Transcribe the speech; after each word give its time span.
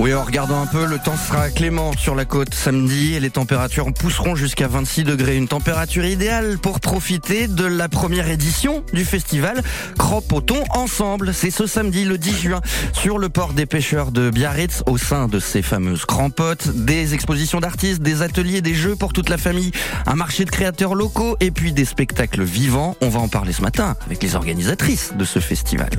Oui, 0.00 0.12
en 0.12 0.24
regardant 0.24 0.60
un 0.60 0.66
peu, 0.66 0.86
le 0.86 0.98
temps 0.98 1.16
sera 1.16 1.50
clément 1.50 1.92
sur 1.96 2.14
la 2.14 2.24
côte 2.24 2.52
samedi 2.52 3.14
et 3.14 3.20
les 3.20 3.30
températures 3.30 3.92
pousseront 3.92 4.34
jusqu'à 4.34 4.66
26 4.66 5.04
degrés. 5.04 5.36
Une 5.36 5.46
température 5.46 6.04
idéale 6.04 6.58
pour 6.58 6.80
profiter 6.80 7.46
de 7.46 7.64
la 7.64 7.88
première 7.88 8.28
édition 8.28 8.84
du 8.92 9.04
festival 9.04 9.62
Cropoton 9.96 10.64
Ensemble. 10.70 11.32
C'est 11.32 11.52
ce 11.52 11.66
samedi, 11.66 12.04
le 12.04 12.18
10 12.18 12.38
juin, 12.38 12.60
sur 12.92 13.18
le 13.18 13.28
port 13.28 13.52
des 13.52 13.66
pêcheurs 13.66 14.10
de 14.10 14.30
Biarritz, 14.30 14.82
au 14.86 14.98
sein 14.98 15.28
de 15.28 15.38
ces 15.38 15.62
fameuses 15.62 16.04
crampotes. 16.04 16.68
Des 16.68 17.14
expositions 17.14 17.60
d'artistes, 17.60 18.02
des 18.02 18.22
ateliers, 18.22 18.62
des 18.62 18.74
jeux 18.74 18.96
pour 18.96 19.12
toute 19.12 19.28
la 19.28 19.38
famille, 19.38 19.70
un 20.06 20.16
marché 20.16 20.44
de 20.44 20.50
créateurs 20.50 20.96
locaux 20.96 21.36
et 21.38 21.52
puis 21.52 21.72
des 21.72 21.84
spectacles 21.84 22.42
vivants. 22.42 22.96
On 23.00 23.08
va 23.08 23.20
en 23.20 23.28
parler 23.28 23.52
ce 23.52 23.62
matin 23.62 23.96
avec 24.06 24.22
les 24.22 24.34
organisatrices 24.34 25.12
de 25.16 25.24
ce 25.24 25.38
festival. 25.38 25.90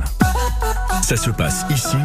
Ça 1.06 1.16
se 1.18 1.30
passe 1.30 1.66
ici, 1.70 1.98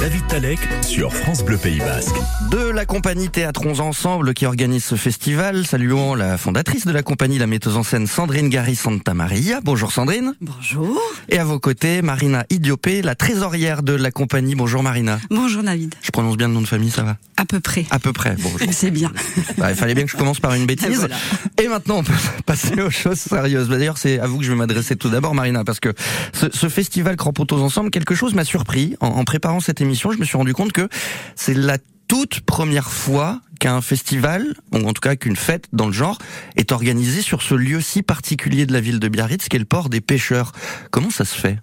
David 0.00 0.28
Talek 0.28 0.60
sur 0.82 1.12
France 1.12 1.44
Bleu 1.44 1.56
Pays 1.56 1.80
Basque. 1.80 2.14
De 2.52 2.58
la 2.70 2.86
compagnie 2.86 3.28
Théâtrons 3.28 3.80
Ensemble 3.80 4.32
qui 4.32 4.46
organise 4.46 4.84
ce 4.84 4.94
festival, 4.94 5.66
saluons 5.66 6.14
la 6.14 6.38
fondatrice 6.38 6.86
de 6.86 6.92
la 6.92 7.02
compagnie, 7.02 7.38
la 7.38 7.48
metteuse 7.48 7.76
en 7.76 7.82
scène 7.82 8.06
Sandrine 8.06 8.48
Gary 8.50 8.76
Santa 8.76 9.12
Maria. 9.12 9.58
Bonjour 9.64 9.90
Sandrine. 9.90 10.34
Bonjour. 10.40 11.00
Et 11.28 11.40
à 11.40 11.44
vos 11.44 11.58
côtés, 11.58 12.00
Marina 12.00 12.44
Idiopé, 12.48 13.02
la 13.02 13.16
trésorière 13.16 13.82
de 13.82 13.92
la 13.92 14.12
compagnie. 14.12 14.54
Bonjour 14.54 14.84
Marina. 14.84 15.18
Bonjour 15.30 15.64
David. 15.64 15.92
Je 16.02 16.12
prononce 16.12 16.36
bien 16.36 16.46
le 16.46 16.54
nom 16.54 16.60
de 16.60 16.68
famille, 16.68 16.92
ça 16.92 17.02
va 17.02 17.16
À 17.36 17.46
peu 17.46 17.58
près. 17.58 17.86
À 17.90 17.98
peu 17.98 18.12
près. 18.12 18.36
Bon, 18.38 18.50
je- 18.60 18.66
C'est 18.70 18.92
bien. 18.92 19.10
Bah, 19.58 19.72
il 19.72 19.76
fallait 19.76 19.94
bien 19.94 20.04
que 20.04 20.10
je 20.12 20.16
commence 20.16 20.38
par 20.38 20.54
une 20.54 20.66
bêtise. 20.66 20.98
Voilà. 21.00 21.16
Et 21.60 21.66
maintenant, 21.66 21.96
on 21.98 22.04
peut 22.04 22.12
passer 22.46 22.80
aux 22.80 22.90
choses 22.90 23.18
sérieuses. 23.18 23.68
Bah, 23.68 23.78
D'ailleurs, 23.78 23.98
c'est 23.98 24.20
à 24.20 24.28
vous 24.28 24.38
que 24.38 24.44
je 24.44 24.50
vais 24.52 24.56
m'adresser 24.56 24.94
tout 24.94 25.08
d'abord, 25.10 25.34
Marina, 25.34 25.64
parce 25.64 25.80
que 25.80 25.92
ce, 26.32 26.46
ce 26.52 26.68
festival 26.68 27.16
Crampotos 27.16 27.60
Ensemble, 27.60 27.90
quelque 27.90 28.14
chose 28.14 28.32
m'a 28.34 28.43
surpris. 28.44 28.96
En, 29.00 29.24
préparant 29.24 29.60
cette 29.60 29.80
émission, 29.80 30.12
je 30.12 30.18
me 30.18 30.24
suis 30.24 30.36
rendu 30.36 30.54
compte 30.54 30.72
que 30.72 30.88
c'est 31.36 31.54
la 31.54 31.78
toute 32.08 32.40
première 32.40 32.90
fois 32.90 33.40
qu'un 33.60 33.80
festival, 33.80 34.54
ou 34.72 34.86
en 34.86 34.92
tout 34.92 35.00
cas 35.00 35.16
qu'une 35.16 35.36
fête 35.36 35.66
dans 35.72 35.86
le 35.86 35.92
genre, 35.92 36.18
est 36.56 36.70
organisée 36.70 37.22
sur 37.22 37.42
ce 37.42 37.54
lieu 37.54 37.80
si 37.80 38.02
particulier 38.02 38.66
de 38.66 38.72
la 38.72 38.80
ville 38.80 39.00
de 39.00 39.08
Biarritz, 39.08 39.48
qui 39.48 39.56
est 39.56 39.58
le 39.60 39.64
port 39.64 39.88
des 39.88 40.00
pêcheurs. 40.00 40.52
Comment 40.90 41.10
ça 41.10 41.24
se 41.24 41.34
fait? 41.34 41.58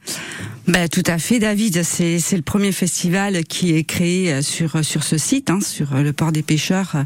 Ben, 0.68 0.88
tout 0.88 1.04
à 1.06 1.18
fait, 1.18 1.40
David. 1.40 1.84
C'est 1.84 2.20
c'est 2.20 2.38
le 2.38 2.42
premier 2.44 2.72
festival 2.72 3.44
qui 3.44 3.76
est 3.76 3.84
créé 3.84 4.34
euh, 4.34 4.42
sur 4.42 4.84
sur 4.84 5.04
ce 5.04 5.18
site, 5.18 5.50
hein, 5.50 5.60
sur 5.62 5.96
euh, 5.96 6.02
le 6.02 6.14
port 6.14 6.32
des 6.32 6.44
pêcheurs 6.44 6.94
euh, 6.96 7.04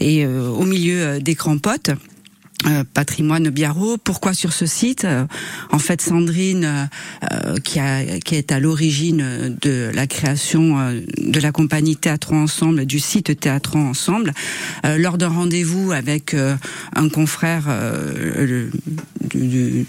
et 0.00 0.26
au 0.26 0.64
milieu 0.64 1.20
des 1.20 1.34
crampotes. 1.34 1.90
Euh, 2.66 2.82
patrimoine 2.94 3.50
Biarro. 3.50 3.98
Pourquoi 3.98 4.32
sur 4.32 4.52
ce 4.54 4.64
site 4.64 5.04
Euh, 5.04 5.24
En 5.70 5.78
fait, 5.78 6.00
Sandrine, 6.00 6.64
euh, 6.64 6.84
euh, 7.30 7.56
qui, 7.58 7.78
a, 7.78 8.02
qui 8.20 8.36
est 8.36 8.52
à 8.52 8.58
l'origine 8.60 9.54
de 9.60 9.90
la 9.94 10.06
création 10.06 10.78
de 11.18 11.40
la 11.40 11.52
compagnie 11.52 11.96
Théâtrons 11.96 12.42
Ensemble, 12.44 12.86
du 12.86 13.00
site 13.00 13.38
Théâtrons 13.38 13.88
Ensemble, 13.90 14.32
euh, 14.86 14.96
lors 14.96 15.18
d'un 15.18 15.28
rendez-vous 15.28 15.92
avec 15.92 16.32
euh, 16.32 16.56
un 16.96 17.08
confrère 17.10 17.64
euh, 17.68 18.46
le- 18.46 18.70
du, 19.28 19.46
du- 19.48 19.86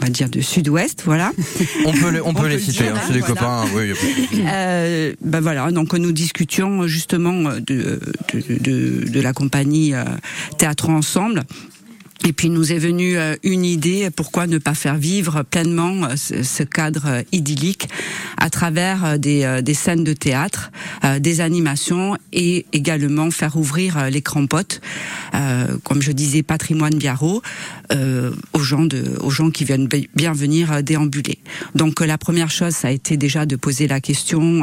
on 0.00 0.04
va 0.04 0.10
dire 0.10 0.28
de 0.28 0.40
Sud-Ouest, 0.42 1.02
voilà. 1.06 1.32
On 1.86 1.92
peut, 1.92 2.10
les- 2.10 2.20
on 2.20 2.34
peut 2.34 2.42
peut 2.42 2.48
les 2.48 2.54
le 2.56 2.60
citer, 2.60 2.88
hein, 2.88 2.94
hein, 2.96 3.00
c'est 3.06 3.12
des 3.14 3.20
voilà. 3.20 3.34
copains. 3.34 3.64
Oui. 3.74 3.92
Euh, 4.46 5.14
ben 5.22 5.40
voilà, 5.40 5.70
donc 5.70 5.94
nous 5.94 6.12
discutions 6.12 6.86
justement 6.86 7.32
de, 7.54 7.98
de, 8.34 8.58
de, 8.60 9.08
de 9.08 9.20
la 9.20 9.32
compagnie 9.32 9.94
euh, 9.94 10.04
Théâtre 10.58 10.90
Ensemble. 10.90 11.44
Et 12.26 12.32
puis 12.32 12.48
nous 12.48 12.72
est 12.72 12.78
venue 12.78 13.18
euh, 13.18 13.36
une 13.42 13.64
idée, 13.64 14.08
pourquoi 14.10 14.46
ne 14.46 14.56
pas 14.58 14.74
faire 14.74 14.96
vivre 14.96 15.42
pleinement 15.42 16.04
euh, 16.04 16.16
ce, 16.16 16.62
cadre 16.62 17.06
euh, 17.06 17.22
idyllique 17.32 17.88
à 18.38 18.48
travers 18.48 19.18
des, 19.18 19.60
des 19.62 19.74
scènes 19.74 20.04
de 20.04 20.12
théâtre, 20.12 20.70
des 21.18 21.40
animations 21.40 22.16
et 22.32 22.66
également 22.72 23.30
faire 23.30 23.56
ouvrir 23.56 24.10
les 24.10 24.20
crampotes, 24.22 24.80
comme 25.82 26.02
je 26.02 26.12
disais, 26.12 26.42
patrimoine 26.42 26.94
Biarro, 26.96 27.42
aux 28.52 28.58
gens 28.62 28.84
de, 28.84 29.16
aux 29.20 29.30
gens 29.30 29.50
qui 29.50 29.64
viennent 29.64 29.86
bi- 29.86 30.08
bien 30.14 30.32
venir 30.32 30.82
déambuler. 30.82 31.38
Donc 31.74 32.00
la 32.00 32.18
première 32.18 32.50
chose, 32.50 32.74
ça 32.74 32.88
a 32.88 32.90
été 32.90 33.16
déjà 33.16 33.46
de 33.46 33.56
poser 33.56 33.86
la 33.88 34.00
question. 34.00 34.62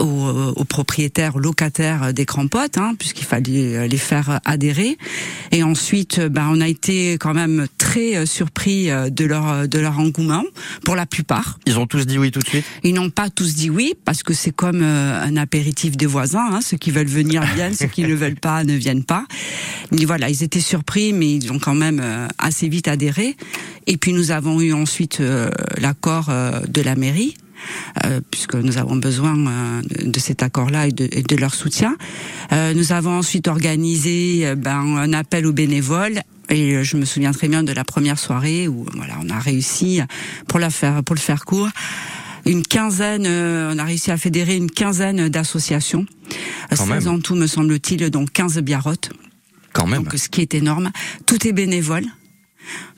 Euh, 0.00 0.04
aux, 0.04 0.60
aux 0.60 0.64
propriétaires, 0.64 1.36
aux 1.36 1.40
locataires 1.40 2.12
des 2.12 2.26
crampotes, 2.26 2.78
hein, 2.78 2.94
puisqu'il 2.98 3.24
fallait 3.24 3.76
euh, 3.76 3.86
les 3.86 3.96
faire 3.96 4.40
adhérer. 4.44 4.96
Et 5.52 5.62
ensuite, 5.62 6.18
euh, 6.18 6.28
ben, 6.28 6.48
on 6.50 6.60
a 6.60 6.68
été 6.68 7.14
quand 7.14 7.34
même 7.34 7.66
très 7.78 8.16
euh, 8.16 8.26
surpris 8.26 8.90
euh, 8.90 9.10
de 9.10 9.24
leur 9.24 9.68
de 9.68 9.78
leur 9.78 9.98
engouement, 9.98 10.44
pour 10.84 10.96
la 10.96 11.06
plupart. 11.06 11.58
Ils 11.66 11.78
ont 11.78 11.86
tous 11.86 12.06
dit 12.06 12.18
oui 12.18 12.30
tout 12.30 12.40
de 12.40 12.48
suite? 12.48 12.64
Ils 12.82 12.94
n'ont 12.94 13.10
pas 13.10 13.30
tous 13.30 13.54
dit 13.54 13.70
oui, 13.70 13.94
parce 14.04 14.22
que 14.22 14.34
c'est 14.34 14.52
comme 14.52 14.82
euh, 14.82 15.22
un 15.22 15.36
apéritif 15.36 15.96
des 15.96 16.06
voisins. 16.06 16.46
Hein, 16.52 16.60
ceux 16.60 16.76
qui 16.76 16.90
veulent 16.90 17.06
venir 17.06 17.42
viennent, 17.54 17.74
ceux 17.74 17.86
qui 17.86 18.02
ne 18.02 18.14
veulent 18.14 18.36
pas 18.36 18.64
ne 18.64 18.74
viennent 18.74 19.04
pas. 19.04 19.26
Mais 19.92 20.04
voilà, 20.04 20.28
ils 20.28 20.42
étaient 20.42 20.60
surpris, 20.60 21.12
mais 21.12 21.34
ils 21.34 21.52
ont 21.52 21.58
quand 21.58 21.74
même 21.74 22.00
euh, 22.02 22.26
assez 22.38 22.68
vite 22.68 22.88
adhéré. 22.88 23.36
Et 23.86 23.96
puis 23.96 24.12
nous 24.12 24.30
avons 24.30 24.60
eu 24.60 24.72
ensuite 24.72 25.20
euh, 25.20 25.50
l'accord 25.78 26.28
euh, 26.30 26.60
de 26.68 26.82
la 26.82 26.96
mairie. 26.96 27.34
Euh, 28.04 28.20
puisque 28.30 28.54
nous 28.54 28.78
avons 28.78 28.96
besoin 28.96 29.36
euh, 29.36 29.82
de, 30.04 30.18
cet 30.18 30.42
accord-là 30.42 30.88
et 30.88 30.92
de, 30.92 31.08
et 31.12 31.22
de 31.22 31.36
leur 31.36 31.54
soutien. 31.54 31.96
Euh, 32.52 32.74
nous 32.74 32.92
avons 32.92 33.18
ensuite 33.18 33.48
organisé 33.48 34.54
ben, 34.56 34.96
un 34.96 35.12
appel 35.12 35.46
aux 35.46 35.52
bénévoles 35.52 36.20
et 36.50 36.84
je 36.84 36.96
me 36.96 37.04
souviens 37.04 37.32
très 37.32 37.48
bien 37.48 37.62
de 37.62 37.72
la 37.72 37.84
première 37.84 38.18
soirée 38.18 38.68
où 38.68 38.84
voilà, 38.94 39.14
on 39.24 39.30
a 39.30 39.38
réussi 39.38 40.00
pour 40.48 40.58
la 40.58 40.70
faire 40.70 41.02
pour 41.02 41.14
le 41.14 41.20
faire 41.20 41.44
court 41.44 41.68
une 42.46 42.62
quinzaine, 42.62 43.26
on 43.26 43.78
a 43.78 43.84
réussi 43.84 44.10
à 44.10 44.18
fédérer 44.18 44.54
une 44.56 44.70
quinzaine 44.70 45.30
d'associations, 45.30 46.04
Euh, 46.72 46.76
Quand 46.76 46.86
16 46.86 47.04
même. 47.06 47.14
en 47.14 47.18
tout 47.20 47.34
me 47.36 47.46
semble-t-il, 47.46 48.10
donc 48.10 48.32
15 48.32 48.58
biarrottes, 48.60 49.10
Quand 49.72 49.86
même. 49.86 50.02
donc 50.02 50.12
ce 50.18 50.28
qui 50.28 50.42
est 50.42 50.52
énorme. 50.54 50.90
Tout 51.26 51.46
est 51.48 51.52
bénévole. 51.52 52.04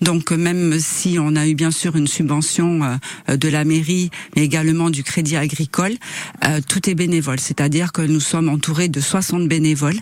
Donc 0.00 0.32
euh, 0.32 0.36
même 0.36 0.78
si 0.78 1.18
on 1.20 1.36
a 1.36 1.46
eu 1.46 1.54
bien 1.54 1.70
sûr 1.70 1.96
une 1.96 2.06
subvention 2.06 2.98
euh, 3.28 3.36
de 3.36 3.48
la 3.48 3.64
mairie, 3.64 4.10
mais 4.34 4.42
également 4.44 4.90
du 4.90 5.02
crédit 5.02 5.36
agricole, 5.36 5.94
euh, 6.44 6.60
tout 6.66 6.88
est 6.88 6.94
bénévole. 6.94 7.40
C'est-à-dire 7.40 7.92
que 7.92 8.02
nous 8.02 8.20
sommes 8.20 8.48
entourés 8.48 8.88
de 8.88 9.00
60 9.00 9.48
bénévoles, 9.48 10.00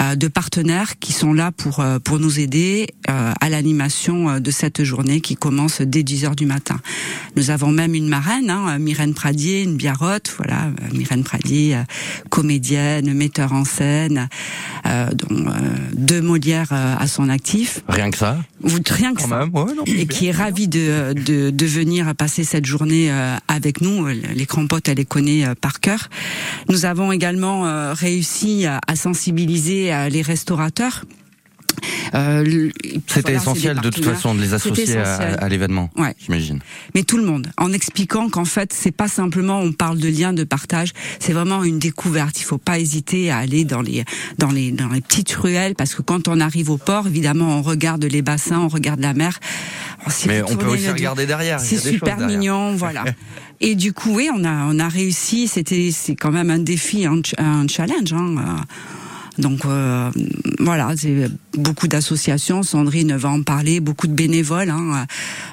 euh, 0.00 0.14
de 0.14 0.28
partenaires 0.28 0.98
qui 0.98 1.12
sont 1.12 1.32
là 1.32 1.52
pour 1.52 1.80
euh, 1.80 1.98
pour 1.98 2.18
nous 2.18 2.38
aider 2.38 2.88
euh, 3.08 3.32
à 3.40 3.48
l'animation 3.48 4.28
euh, 4.28 4.40
de 4.40 4.50
cette 4.50 4.82
journée 4.84 5.20
qui 5.20 5.36
commence 5.36 5.80
dès 5.80 6.02
10 6.02 6.24
heures 6.24 6.36
du 6.36 6.46
matin. 6.46 6.80
Nous 7.36 7.50
avons 7.50 7.70
même 7.70 7.94
une 7.94 8.08
marraine, 8.08 8.50
hein, 8.50 8.78
Myrène 8.78 9.14
Pradier, 9.14 9.62
une 9.62 9.76
biarrotte, 9.76 10.32
voilà, 10.36 10.66
euh, 10.66 10.96
Myrène 10.96 11.24
Pradier, 11.24 11.76
euh, 11.76 11.82
comédienne, 12.28 13.12
metteur 13.14 13.52
en 13.52 13.64
scène, 13.64 14.28
euh, 14.86 15.10
dont 15.12 15.46
euh, 15.46 15.52
deux 15.94 16.20
Molières 16.20 16.72
euh, 16.72 16.96
à 16.98 17.06
son 17.06 17.28
actif. 17.28 17.80
Rien 17.88 18.10
que 18.10 18.18
ça? 18.18 18.38
Rien 18.62 19.14
que 19.14 19.22
Quand 19.22 19.28
ça 19.28 19.38
même, 19.38 19.54
ouais, 19.54 19.74
non, 19.74 19.84
et 19.86 20.06
qui 20.06 20.26
est 20.26 20.32
ravie 20.32 20.68
de, 20.68 21.14
de, 21.14 21.50
de 21.50 21.66
venir 21.66 22.14
passer 22.14 22.44
cette 22.44 22.66
journée 22.66 23.10
euh, 23.10 23.36
avec 23.48 23.80
nous. 23.80 24.06
Les 24.06 24.46
crampotes, 24.46 24.88
elle 24.88 24.98
les 24.98 25.04
connaît 25.04 25.46
euh, 25.46 25.54
par 25.58 25.80
cœur. 25.80 26.08
Nous 26.68 26.84
avons 26.84 27.10
également 27.12 27.66
euh, 27.66 27.94
réussi 27.94 28.66
à, 28.66 28.80
sensibiliser 28.94 29.92
les 30.10 30.20
restaurateurs. 30.20 31.04
Euh, 32.14 32.70
C'était 33.06 33.20
voilà, 33.22 33.36
essentiel 33.38 33.80
de 33.80 33.90
toute 33.90 34.04
façon 34.04 34.34
de 34.34 34.40
les 34.40 34.54
associer 34.54 34.96
à, 34.96 35.48
l'événement, 35.48 35.90
Ouais. 35.96 36.14
j'imagine. 36.18 36.60
Mais 36.94 37.02
tout 37.04 37.16
le 37.16 37.24
monde, 37.24 37.48
en 37.56 37.72
expliquant 37.72 38.28
qu'en 38.28 38.44
fait, 38.44 38.72
c'est 38.72 38.90
pas 38.90 39.08
simplement 39.08 39.60
on 39.60 39.72
parle 39.72 39.98
de 39.98 40.08
lien 40.08 40.32
de 40.32 40.44
partage, 40.44 40.92
c'est 41.18 41.32
vraiment 41.32 41.62
une 41.62 41.78
découverte. 41.78 42.40
Il 42.40 42.44
faut 42.44 42.58
pas 42.58 42.78
hésiter 42.78 43.30
à 43.30 43.38
aller 43.38 43.64
dans 43.64 43.82
les 43.82 44.04
dans 44.38 44.50
les 44.50 44.72
dans 44.72 44.88
les 44.88 45.00
petites 45.00 45.32
ruelles 45.32 45.74
parce 45.74 45.94
que 45.94 46.02
quand 46.02 46.28
on 46.28 46.40
arrive 46.40 46.70
au 46.70 46.78
port, 46.78 47.06
évidemment, 47.06 47.58
on 47.58 47.62
regarde 47.62 48.04
les 48.04 48.22
bassins, 48.22 48.58
on 48.58 48.68
regarde 48.68 49.00
la 49.00 49.14
mer. 49.14 49.38
Alors, 50.00 50.12
si 50.12 50.28
Mais 50.28 50.42
on 50.42 50.56
peut 50.56 50.66
aussi 50.66 50.90
regarder 50.90 51.26
derrière. 51.26 51.60
C'est 51.60 51.78
super 51.78 52.18
mignon, 52.18 52.74
voilà. 52.74 53.04
Et 53.62 53.74
du 53.74 53.92
coup, 53.92 54.14
oui, 54.16 54.30
on 54.34 54.42
a 54.44 54.64
on 54.64 54.78
a 54.78 54.88
réussi. 54.88 55.46
C'était 55.46 55.90
c'est 55.92 56.16
quand 56.16 56.32
même 56.32 56.50
un 56.50 56.58
défi, 56.58 57.06
un, 57.06 57.20
un 57.38 57.68
challenge. 57.68 58.12
Hein. 58.12 58.56
Donc 59.38 59.64
euh, 59.64 60.10
voilà, 60.58 60.92
c'est 60.96 61.30
beaucoup 61.56 61.88
d'associations. 61.88 62.62
Sandrine 62.62 63.16
va 63.16 63.30
en 63.30 63.42
parler, 63.42 63.80
beaucoup 63.80 64.06
de 64.06 64.12
bénévoles. 64.12 64.70
Hein. 64.70 65.06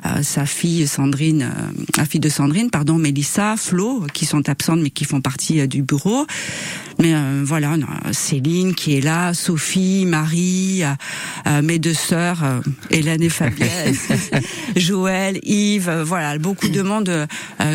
Euh, 0.05 0.23
sa 0.23 0.45
fille 0.45 0.87
Sandrine, 0.87 1.43
euh, 1.43 1.83
la 1.97 2.05
fille 2.05 2.19
de 2.19 2.29
Sandrine, 2.29 2.69
pardon, 2.69 2.97
Mélissa, 2.97 3.55
Flo, 3.57 4.05
qui 4.13 4.25
sont 4.25 4.49
absentes 4.49 4.79
mais 4.81 4.89
qui 4.89 5.05
font 5.05 5.21
partie 5.21 5.67
du 5.67 5.83
bureau. 5.83 6.25
Mais 6.99 7.13
voilà, 7.43 7.75
on 7.77 7.81
a 7.83 8.11
Céline 8.11 8.73
qui 8.73 8.97
est 8.97 9.01
là, 9.01 9.35
Sophie, 9.35 10.05
Marie, 10.07 10.81
mes 11.61 11.77
deux 11.77 11.93
sœurs, 11.93 12.39
Hélène 12.89 13.21
et 13.21 13.29
Fabienne, 13.29 13.95
Joël, 14.75 15.39
Yves, 15.43 15.91
voilà, 16.03 16.39
beaucoup 16.39 16.69
de 16.69 16.81
monde 16.81 17.27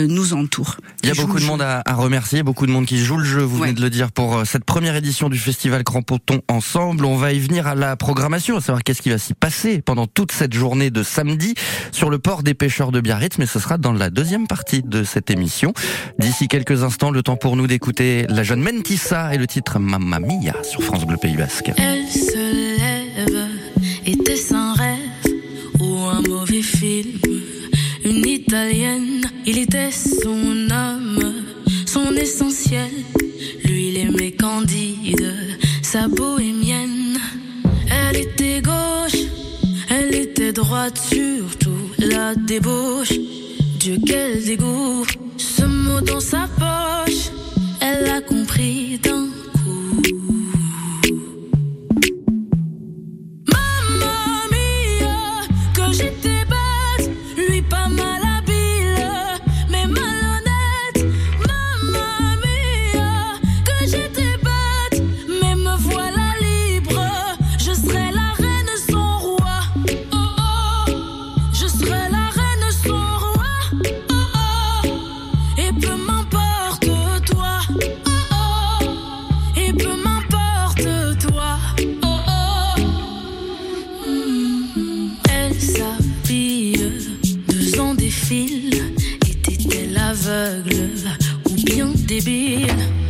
nous 0.08 0.32
entoure. 0.34 0.76
Il 1.04 1.08
y 1.08 1.12
a 1.12 1.14
beaucoup 1.14 1.38
de 1.38 1.44
monde 1.44 1.62
à, 1.62 1.82
à 1.86 1.94
remercier, 1.94 2.42
beaucoup 2.42 2.66
de 2.66 2.72
monde 2.72 2.84
qui 2.86 2.98
joue 2.98 3.16
le 3.16 3.24
jeu, 3.24 3.42
vous 3.42 3.58
Ouais. 3.60 3.68
venez 3.68 3.74
de 3.78 3.82
le 3.82 3.90
dire, 3.90 4.10
pour 4.10 4.42
cette 4.44 4.64
première 4.64 4.96
édition 4.96 5.28
du 5.28 5.38
festival 5.38 5.84
crampoton 5.92 6.40
ensemble. 6.48 7.04
On 7.04 7.16
va 7.16 7.34
y 7.34 7.38
venir 7.38 7.66
à 7.66 7.74
la 7.74 7.96
programmation, 7.96 8.56
à 8.56 8.60
savoir 8.62 8.82
qu'est-ce 8.82 9.02
qui 9.02 9.10
va 9.10 9.18
s'y 9.18 9.34
passer 9.34 9.82
pendant 9.82 10.06
toute 10.06 10.32
cette 10.32 10.54
journée 10.54 10.90
de 10.90 11.02
samedi 11.02 11.54
sur 11.90 12.08
le 12.08 12.18
port 12.18 12.42
des 12.42 12.54
pêcheurs 12.54 12.92
de 12.92 13.00
Biarritz, 13.00 13.36
mais 13.36 13.44
ce 13.44 13.58
sera 13.58 13.76
dans 13.76 13.92
la 13.92 14.08
deuxième 14.08 14.46
partie 14.46 14.82
de 14.82 15.04
cette 15.04 15.30
émission. 15.30 15.74
D'ici 16.18 16.48
quelques 16.48 16.82
instants, 16.82 17.10
le 17.10 17.22
temps 17.22 17.36
pour 17.36 17.56
nous 17.56 17.66
d'écouter 17.66 18.24
la 18.30 18.42
jeune 18.42 18.62
Mentissa 18.62 19.34
et 19.34 19.36
le 19.36 19.46
titre 19.46 19.78
Mamma 19.78 20.18
Mia 20.18 20.54
sur 20.62 20.82
France 20.82 21.04
Bleu 21.04 21.18
Pays 21.18 21.36
Basque. 21.36 21.70
Sa 36.02 36.08
bohémienne. 36.08 37.20
Elle 37.88 38.16
était 38.16 38.60
gauche, 38.60 39.22
elle 39.88 40.14
était 40.14 40.52
droite, 40.52 40.98
surtout 40.98 41.84
la 41.98 42.34
débauche. 42.34 43.12
Dieu, 43.78 43.98
quel 44.04 44.44
dégoût, 44.44 45.06
ce 45.36 45.64
mot 45.64 46.00
dans 46.00 46.20
sa 46.20 46.48
poche, 46.58 47.30
elle 47.80 48.08
a 48.10 48.20
compris 48.20 48.98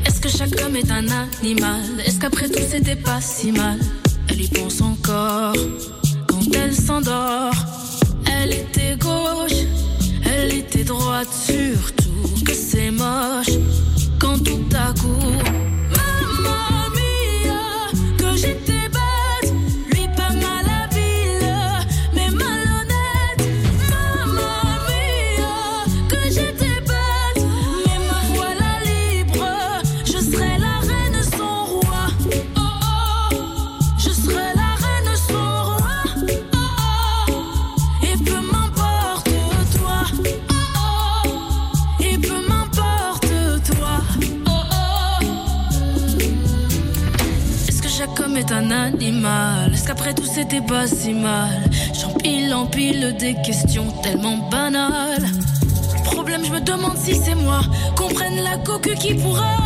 Est-ce 0.06 0.20
que 0.20 0.28
chaque 0.28 0.60
homme 0.64 0.76
est 0.76 0.90
un 0.90 1.06
animal? 1.08 1.82
Est-ce 2.06 2.18
qu'après 2.18 2.48
tout 2.48 2.62
c'était 2.68 2.96
pas 2.96 3.20
si 3.20 3.52
mal? 3.52 3.78
Elle 4.28 4.40
y 4.40 4.48
pense 4.48 4.80
encore 4.80 5.54
quand 6.26 6.54
elle 6.54 6.74
s'endort. 6.74 7.54
Elle 8.26 8.52
était 8.52 8.96
gauche, 8.96 9.66
elle 10.24 10.54
était 10.54 10.84
droite, 10.84 11.28
surtout 11.32 12.01
que 12.44 12.54
c'est 12.54 12.90
moche 12.90 13.58
quand 14.18 14.38
tout 14.42 14.64
à 14.74 14.92
coup. 15.00 15.51
C'était 50.42 50.60
pas 50.60 50.86
si 50.86 51.12
mal 51.12 51.62
J'empile, 51.92 52.52
empile 52.52 53.14
des 53.18 53.34
questions 53.42 53.86
tellement 54.02 54.38
banales. 54.50 55.26
Problème, 56.04 56.42
je 56.44 56.52
me 56.52 56.60
demande 56.60 56.96
si 56.98 57.14
c'est 57.14 57.34
moi. 57.34 57.60
Comprenne 57.96 58.42
la 58.42 58.56
coque 58.58 58.92
qui 58.94 59.14
pourra. 59.14 59.56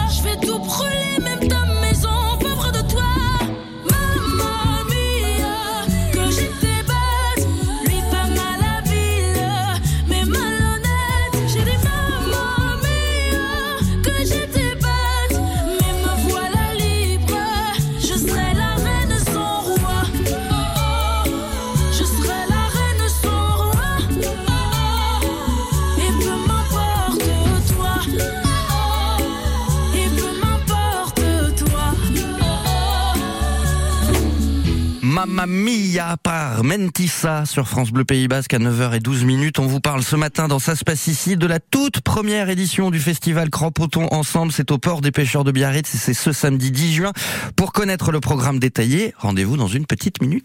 Par 36.23 36.63
Mentissa 36.63 37.47
sur 37.47 37.69
France 37.69 37.91
Bleu 37.91 38.05
Pays 38.05 38.29
Basque 38.29 38.53
à 38.53 38.59
9h12 38.59 39.25
minutes. 39.25 39.59
On 39.59 39.67
vous 39.67 39.81
parle 39.81 40.03
ce 40.03 40.15
matin 40.15 40.47
dans 40.47 40.59
Ça 40.59 40.77
se 40.77 40.85
ici 41.11 41.39
de 41.39 41.47
la 41.47 41.59
toute 41.59 42.03
première 42.03 42.51
édition 42.51 42.91
du 42.91 43.01
festival 43.01 43.49
Crampoton 43.49 44.07
Ensemble. 44.11 44.53
C'est 44.53 44.71
au 44.71 44.77
port 44.77 45.01
des 45.01 45.11
pêcheurs 45.11 45.43
de 45.43 45.53
Biarritz 45.53 45.95
et 45.95 45.97
c'est 45.97 46.13
ce 46.13 46.33
samedi 46.33 46.71
10 46.71 46.93
juin. 46.93 47.13
Pour 47.57 47.73
connaître 47.73 48.13
le 48.13 48.21
programme 48.21 48.59
détaillé, 48.59 49.15
rendez-vous 49.17 49.57
dans 49.57 49.69
une 49.69 49.87
petite 49.87 50.21
minute. 50.21 50.45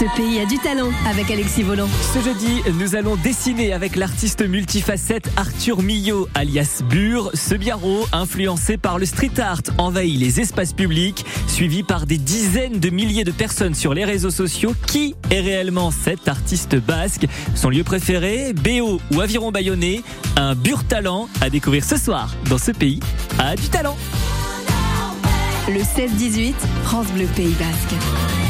Ce 0.00 0.06
pays 0.16 0.40
a 0.40 0.46
du 0.46 0.56
talent 0.56 0.88
avec 1.06 1.30
Alexis 1.30 1.62
Volant. 1.62 1.88
Ce 2.14 2.20
jeudi, 2.20 2.62
nous 2.78 2.96
allons 2.96 3.16
dessiner 3.16 3.74
avec 3.74 3.96
l'artiste 3.96 4.40
multifacette 4.40 5.30
Arthur 5.36 5.82
Millot, 5.82 6.26
alias 6.34 6.80
Bure. 6.88 7.30
Ce 7.34 7.54
biarro, 7.54 8.06
influencé 8.10 8.78
par 8.78 8.98
le 8.98 9.04
street 9.04 9.38
art, 9.38 9.60
envahit 9.76 10.18
les 10.18 10.40
espaces 10.40 10.72
publics, 10.72 11.26
suivi 11.46 11.82
par 11.82 12.06
des 12.06 12.16
dizaines 12.16 12.80
de 12.80 12.88
milliers 12.88 13.24
de 13.24 13.30
personnes 13.30 13.74
sur 13.74 13.92
les 13.92 14.06
réseaux 14.06 14.30
sociaux. 14.30 14.72
Qui 14.86 15.16
est 15.30 15.42
réellement 15.42 15.90
cet 15.90 16.28
artiste 16.28 16.76
basque? 16.76 17.26
Son 17.54 17.68
lieu 17.68 17.84
préféré, 17.84 18.54
BO 18.54 19.02
ou 19.12 19.20
Aviron 19.20 19.52
Bayonnais? 19.52 20.00
Un 20.36 20.54
Bure 20.54 20.84
talent 20.84 21.28
à 21.42 21.50
découvrir 21.50 21.84
ce 21.84 21.98
soir 21.98 22.34
dans 22.48 22.56
ce 22.56 22.70
pays 22.70 23.00
a 23.38 23.54
du 23.54 23.68
talent. 23.68 23.98
Le 25.68 25.80
16-18, 25.80 26.54
France 26.84 27.08
Bleu 27.08 27.26
Pays 27.36 27.54
Basque. 27.58 28.49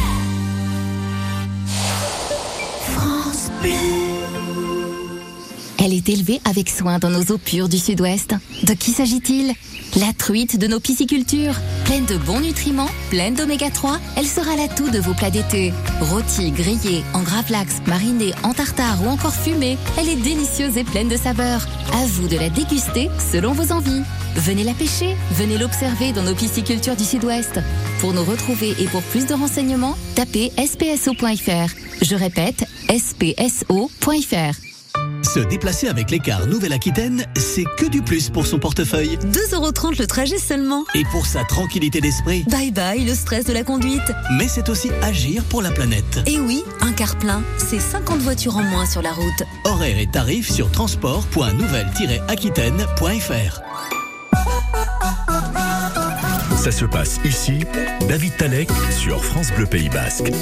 happy. 3.62 4.09
Elle 5.82 5.94
est 5.94 6.10
élevée 6.10 6.40
avec 6.44 6.68
soin 6.68 6.98
dans 6.98 7.08
nos 7.08 7.22
eaux 7.32 7.38
pures 7.38 7.70
du 7.70 7.78
sud-ouest. 7.78 8.34
De 8.64 8.74
qui 8.74 8.90
s'agit-il? 8.90 9.54
La 9.98 10.12
truite 10.12 10.58
de 10.58 10.66
nos 10.66 10.78
piscicultures. 10.78 11.54
Pleine 11.86 12.04
de 12.04 12.18
bons 12.18 12.40
nutriments, 12.40 12.90
pleine 13.08 13.34
d'oméga 13.34 13.70
3, 13.70 13.98
elle 14.18 14.26
sera 14.26 14.56
l'atout 14.56 14.90
de 14.90 14.98
vos 14.98 15.14
plats 15.14 15.30
d'été. 15.30 15.72
Rôtie, 16.02 16.50
grillée, 16.50 17.02
en 17.14 17.22
gravlax, 17.22 17.76
marinée, 17.86 18.34
en 18.42 18.52
tartare 18.52 19.02
ou 19.02 19.08
encore 19.08 19.34
fumée, 19.34 19.78
elle 19.98 20.10
est 20.10 20.16
délicieuse 20.16 20.76
et 20.76 20.84
pleine 20.84 21.08
de 21.08 21.16
saveurs. 21.16 21.66
À 21.94 22.04
vous 22.06 22.28
de 22.28 22.36
la 22.36 22.50
déguster 22.50 23.08
selon 23.32 23.52
vos 23.52 23.72
envies. 23.72 24.02
Venez 24.36 24.64
la 24.64 24.74
pêcher, 24.74 25.16
venez 25.32 25.56
l'observer 25.56 26.12
dans 26.12 26.22
nos 26.22 26.34
piscicultures 26.34 26.94
du 26.94 27.04
sud-ouest. 27.04 27.58
Pour 28.00 28.12
nous 28.12 28.24
retrouver 28.24 28.74
et 28.78 28.86
pour 28.86 29.02
plus 29.02 29.26
de 29.26 29.34
renseignements, 29.34 29.96
tapez 30.14 30.52
spso.fr. 30.58 31.74
Je 32.02 32.14
répète, 32.14 32.64
spso.fr. 32.88 34.69
Se 35.32 35.38
déplacer 35.38 35.86
avec 35.86 36.10
l'écart 36.10 36.48
Nouvelle-Aquitaine, 36.48 37.24
c'est 37.36 37.64
que 37.78 37.86
du 37.86 38.02
plus 38.02 38.30
pour 38.30 38.46
son 38.46 38.58
portefeuille. 38.58 39.16
2,30€ 39.16 40.00
le 40.00 40.08
trajet 40.08 40.38
seulement. 40.38 40.84
Et 40.96 41.04
pour 41.12 41.24
sa 41.24 41.44
tranquillité 41.44 42.00
d'esprit. 42.00 42.42
Bye 42.50 42.72
bye 42.72 43.04
le 43.04 43.14
stress 43.14 43.44
de 43.44 43.52
la 43.52 43.62
conduite. 43.62 44.02
Mais 44.36 44.48
c'est 44.48 44.68
aussi 44.68 44.90
agir 45.02 45.44
pour 45.44 45.62
la 45.62 45.70
planète. 45.70 46.18
Et 46.26 46.40
oui, 46.40 46.64
un 46.80 46.90
car 46.90 47.16
plein, 47.16 47.44
c'est 47.58 47.78
50 47.78 48.18
voitures 48.18 48.56
en 48.56 48.64
moins 48.64 48.86
sur 48.86 49.02
la 49.02 49.12
route. 49.12 49.44
Horaires 49.66 49.98
et 49.98 50.08
tarifs 50.08 50.50
sur 50.50 50.68
transport.nouvelle-aquitaine.fr. 50.72 53.60
Ça 56.56 56.72
se 56.72 56.86
passe 56.86 57.20
ici. 57.24 57.60
David 58.08 58.36
Talek 58.36 58.68
sur 58.90 59.24
France 59.24 59.52
Bleu 59.56 59.66
Pays 59.66 59.90
Basque. 59.90 60.32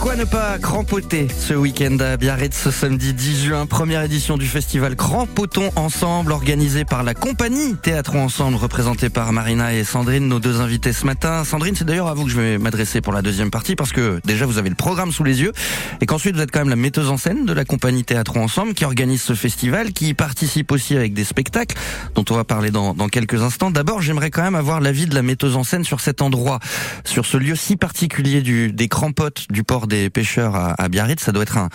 Pour 0.00 0.08
Pourquoi 0.08 0.24
ne 0.24 0.30
pas 0.30 0.58
crampoter 0.58 1.28
ce 1.28 1.52
week-end 1.52 1.98
à 2.00 2.16
Biarritz 2.16 2.56
ce 2.56 2.70
samedi 2.70 3.12
10 3.12 3.44
juin? 3.44 3.66
Première 3.66 4.02
édition 4.02 4.38
du 4.38 4.46
festival 4.46 4.96
Crampotons 4.96 5.70
Ensemble 5.76 6.32
organisé 6.32 6.86
par 6.86 7.02
la 7.02 7.12
compagnie 7.12 7.76
Théâtre 7.76 8.16
Ensemble 8.16 8.56
représentée 8.56 9.10
par 9.10 9.30
Marina 9.34 9.74
et 9.74 9.84
Sandrine, 9.84 10.26
nos 10.26 10.40
deux 10.40 10.62
invités 10.62 10.94
ce 10.94 11.04
matin. 11.04 11.44
Sandrine, 11.44 11.76
c'est 11.76 11.84
d'ailleurs 11.84 12.08
à 12.08 12.14
vous 12.14 12.24
que 12.24 12.30
je 12.30 12.40
vais 12.40 12.56
m'adresser 12.56 13.02
pour 13.02 13.12
la 13.12 13.20
deuxième 13.20 13.50
partie 13.50 13.76
parce 13.76 13.92
que 13.92 14.22
déjà 14.24 14.46
vous 14.46 14.56
avez 14.56 14.70
le 14.70 14.74
programme 14.74 15.12
sous 15.12 15.22
les 15.22 15.42
yeux 15.42 15.52
et 16.00 16.06
qu'ensuite 16.06 16.34
vous 16.34 16.40
êtes 16.40 16.50
quand 16.50 16.60
même 16.60 16.70
la 16.70 16.76
metteuse 16.76 17.10
en 17.10 17.18
scène 17.18 17.44
de 17.44 17.52
la 17.52 17.66
compagnie 17.66 18.02
Théâtre 18.02 18.38
Ensemble 18.38 18.72
qui 18.72 18.86
organise 18.86 19.20
ce 19.20 19.34
festival, 19.34 19.92
qui 19.92 20.14
participe 20.14 20.72
aussi 20.72 20.96
avec 20.96 21.12
des 21.12 21.24
spectacles 21.24 21.76
dont 22.14 22.24
on 22.30 22.36
va 22.36 22.44
parler 22.44 22.70
dans, 22.70 22.94
dans 22.94 23.08
quelques 23.08 23.42
instants. 23.42 23.70
D'abord, 23.70 24.00
j'aimerais 24.00 24.30
quand 24.30 24.42
même 24.42 24.54
avoir 24.54 24.80
l'avis 24.80 25.04
de 25.04 25.14
la 25.14 25.22
metteuse 25.22 25.56
en 25.56 25.62
scène 25.62 25.84
sur 25.84 26.00
cet 26.00 26.22
endroit, 26.22 26.58
sur 27.04 27.26
ce 27.26 27.36
lieu 27.36 27.54
si 27.54 27.76
particulier 27.76 28.40
du, 28.40 28.72
des 28.72 28.88
crampotes 28.88 29.44
du 29.50 29.62
port 29.62 29.86
des 29.90 30.08
pêcheurs 30.08 30.56
à, 30.56 30.88
Biarritz. 30.88 31.22
Ça 31.22 31.32
doit 31.32 31.42
être 31.42 31.58
un, 31.58 31.68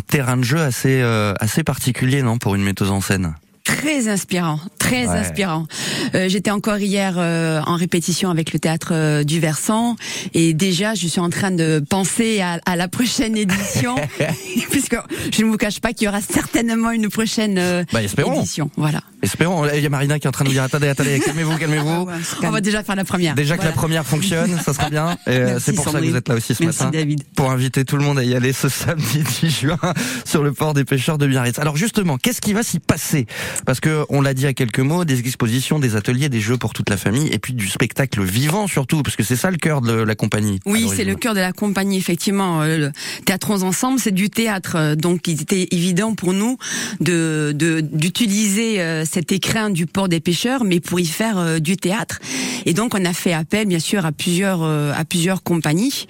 terrain 0.00 0.38
de 0.38 0.44
jeu 0.44 0.60
assez, 0.60 1.02
euh, 1.02 1.34
assez 1.40 1.62
particulier, 1.62 2.22
non, 2.22 2.38
pour 2.38 2.54
une 2.54 2.62
metteuse 2.62 2.90
en 2.90 3.02
scène? 3.02 3.34
Très 3.68 4.08
inspirant, 4.08 4.58
très 4.78 5.06
Ouais. 5.08 5.18
inspirant. 5.18 5.66
Euh, 6.14 6.26
J'étais 6.28 6.50
encore 6.50 6.78
hier 6.78 7.16
euh, 7.18 7.60
en 7.66 7.76
répétition 7.76 8.30
avec 8.30 8.54
le 8.54 8.58
théâtre 8.58 8.88
euh, 8.92 9.24
du 9.24 9.40
Versant 9.40 9.94
et 10.32 10.54
déjà 10.54 10.94
je 10.94 11.06
suis 11.06 11.20
en 11.20 11.28
train 11.28 11.50
de 11.50 11.84
penser 11.88 12.40
à, 12.40 12.58
à 12.64 12.76
la 12.76 12.88
prochaine 12.88 13.36
édition 13.36 13.94
puisque 14.70 14.96
je 15.32 15.44
ne 15.44 15.50
vous 15.50 15.58
cache 15.58 15.80
pas 15.80 15.92
qu'il 15.92 16.06
y 16.06 16.08
aura 16.08 16.22
certainement 16.22 16.90
une 16.92 17.10
prochaine 17.10 17.58
euh, 17.58 17.84
Bah, 17.92 18.00
édition. 18.02 18.70
Voilà. 18.76 19.02
Espérons. 19.20 19.66
Il 19.74 19.82
y 19.82 19.86
a 19.86 19.90
Marina 19.90 20.18
qui 20.18 20.26
est 20.26 20.28
en 20.28 20.32
train 20.32 20.44
de 20.44 20.48
nous 20.48 20.54
dire 20.54 20.62
attendez, 20.62 20.88
attendez, 20.88 21.20
calmez-vous, 21.20 21.58
calmez-vous. 21.58 22.06
On 22.44 22.50
va 22.50 22.60
déjà 22.60 22.82
faire 22.84 22.94
la 22.96 23.04
première. 23.04 23.34
Déjà 23.34 23.58
que 23.58 23.64
la 23.64 23.72
première 23.72 24.06
fonctionne, 24.06 24.58
ça 24.64 24.72
serait 24.72 24.90
bien. 24.90 25.18
Et, 25.26 25.30
euh, 25.30 25.58
c'est 25.60 25.72
pour 25.74 25.84
ça 25.88 26.00
que 26.00 26.06
vous 26.06 26.16
êtes 26.16 26.28
là 26.28 26.36
aussi 26.36 26.54
ce 26.54 26.62
Merci, 26.62 26.84
matin. 26.84 26.96
David. 26.98 27.24
Pour 27.36 27.50
inviter 27.50 27.84
tout 27.84 27.96
le 27.96 28.04
monde 28.04 28.18
à 28.18 28.22
y 28.24 28.34
aller 28.34 28.52
ce 28.52 28.68
samedi 28.68 29.24
10 29.42 29.50
juin 29.60 29.78
sur 30.24 30.42
le 30.44 30.52
port 30.52 30.72
des 30.72 30.84
pêcheurs 30.84 31.18
de 31.18 31.26
Biarritz. 31.26 31.58
Alors 31.58 31.76
justement, 31.76 32.16
qu'est-ce 32.16 32.40
qui 32.40 32.52
va 32.52 32.62
s'y 32.62 32.78
passer 32.78 33.26
Parce 33.66 33.80
que 33.80 34.04
on 34.08 34.20
l'a 34.20 34.34
dit 34.34 34.46
à 34.46 34.52
quelques 34.54 34.78
mots, 34.80 35.04
des 35.04 35.18
expositions, 35.20 35.78
des 35.78 35.96
ateliers, 35.96 36.28
des 36.28 36.40
jeux 36.40 36.56
pour 36.56 36.72
toute 36.72 36.88
la 36.90 36.96
famille, 36.96 37.28
et 37.32 37.38
puis 37.38 37.52
du 37.52 37.68
spectacle 37.68 38.22
vivant 38.22 38.66
surtout, 38.66 39.02
parce 39.02 39.16
que 39.16 39.22
c'est 39.22 39.36
ça 39.36 39.50
le 39.50 39.56
cœur 39.58 39.80
de 39.80 39.92
la 39.92 40.14
compagnie. 40.14 40.60
Oui, 40.66 40.88
c'est 40.94 41.04
le 41.04 41.14
cœur 41.16 41.34
de 41.34 41.40
la 41.40 41.52
compagnie, 41.52 41.98
effectivement. 41.98 42.62
Euh, 42.62 42.78
le 42.78 42.92
Théâtrons 43.24 43.62
ensemble, 43.62 43.98
c'est 43.98 44.12
du 44.14 44.30
théâtre. 44.30 44.76
Euh, 44.76 44.94
Donc, 44.94 45.28
il 45.28 45.40
était 45.42 45.68
évident 45.70 46.14
pour 46.14 46.32
nous 46.32 46.56
de 47.00 47.52
de- 47.54 47.80
d'utiliser 47.80 48.80
euh, 48.80 49.04
cet 49.04 49.32
écrin 49.32 49.70
du 49.70 49.86
port 49.86 50.08
des 50.08 50.20
pêcheurs, 50.20 50.64
mais 50.64 50.80
pour 50.80 51.00
y 51.00 51.06
faire 51.06 51.60
du 51.60 51.76
théâtre. 51.76 52.20
Et 52.66 52.74
donc, 52.74 52.94
on 52.94 53.04
a 53.04 53.12
fait 53.12 53.32
appel, 53.32 53.66
bien 53.66 53.78
sûr, 53.80 54.06
à 54.06 54.12
plusieurs 54.12 54.62
à 54.62 55.04
plusieurs 55.04 55.42
compagnies. 55.42 56.06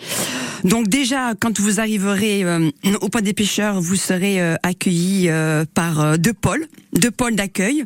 Donc 0.65 0.89
déjà, 0.89 1.35
quand 1.41 1.61
vous 1.61 1.79
arriverez 1.79 2.43
euh, 2.45 2.71
au 3.01 3.09
port 3.09 3.23
des 3.23 3.33
pêcheurs, 3.33 3.81
vous 3.81 3.95
serez 3.95 4.41
euh, 4.43 4.57
accueillis 4.65 5.29
euh, 5.29 5.65
par 5.73 6.19
deux 6.19 6.33
pôles, 6.33 6.67
deux 6.95 7.13
pôles 7.13 7.37
d'accueil 7.39 7.85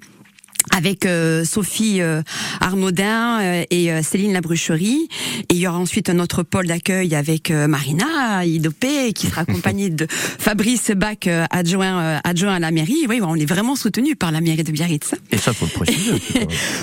avec 0.70 1.06
euh, 1.06 1.44
Sophie 1.44 2.00
euh, 2.00 2.22
Arnaudin 2.60 3.40
euh, 3.40 3.64
et 3.70 3.92
euh, 3.92 4.02
Céline 4.02 4.32
Labrucherie. 4.32 5.08
Et 5.48 5.54
il 5.54 5.58
y 5.58 5.66
aura 5.66 5.78
ensuite 5.78 6.08
un 6.10 6.18
autre 6.18 6.42
pôle 6.42 6.66
d'accueil 6.66 7.14
avec 7.14 7.50
euh, 7.50 7.66
Marina 7.66 8.44
Idopé, 8.44 9.12
qui 9.12 9.26
sera 9.26 9.42
accompagnée 9.42 9.90
de 9.90 10.06
Fabrice 10.38 10.90
Bach, 10.94 11.16
euh, 11.26 11.44
adjoint, 11.50 12.00
euh, 12.00 12.18
adjoint 12.24 12.54
à 12.54 12.58
la 12.58 12.70
mairie. 12.70 13.06
Oui, 13.08 13.20
on 13.22 13.34
est 13.36 13.46
vraiment 13.46 13.76
soutenu 13.76 14.16
par 14.16 14.32
la 14.32 14.40
mairie 14.40 14.64
de 14.64 14.72
Biarritz. 14.72 15.14
Et 15.30 15.38
ça, 15.38 15.52
faut 15.52 15.66
le 15.66 15.72
préciser. 15.72 16.12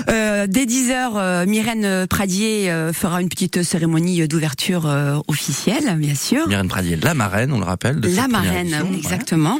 Euh, 0.10 0.48
dès 0.48 0.66
10h, 0.66 1.12
euh, 1.16 1.46
Myrène 1.46 2.08
Pradier 2.08 2.72
euh, 2.72 2.94
fera 2.94 3.22
une 3.22 3.30
petite 3.30 3.64
cérémonie 3.64 4.28
d'ouverture 4.28 4.88
euh, 4.88 5.18
officielle, 5.28 5.96
bien 5.98 6.16
sûr. 6.16 6.48
Myrène 6.48 6.68
Pradier, 6.68 6.96
la 7.02 7.14
marraine, 7.14 7.52
on 7.52 7.60
le 7.60 7.66
rappelle. 7.66 8.00
De 8.00 8.10
La 8.16 8.28
marraine, 8.28 8.68
édition. 8.68 8.94
exactement. 8.98 9.60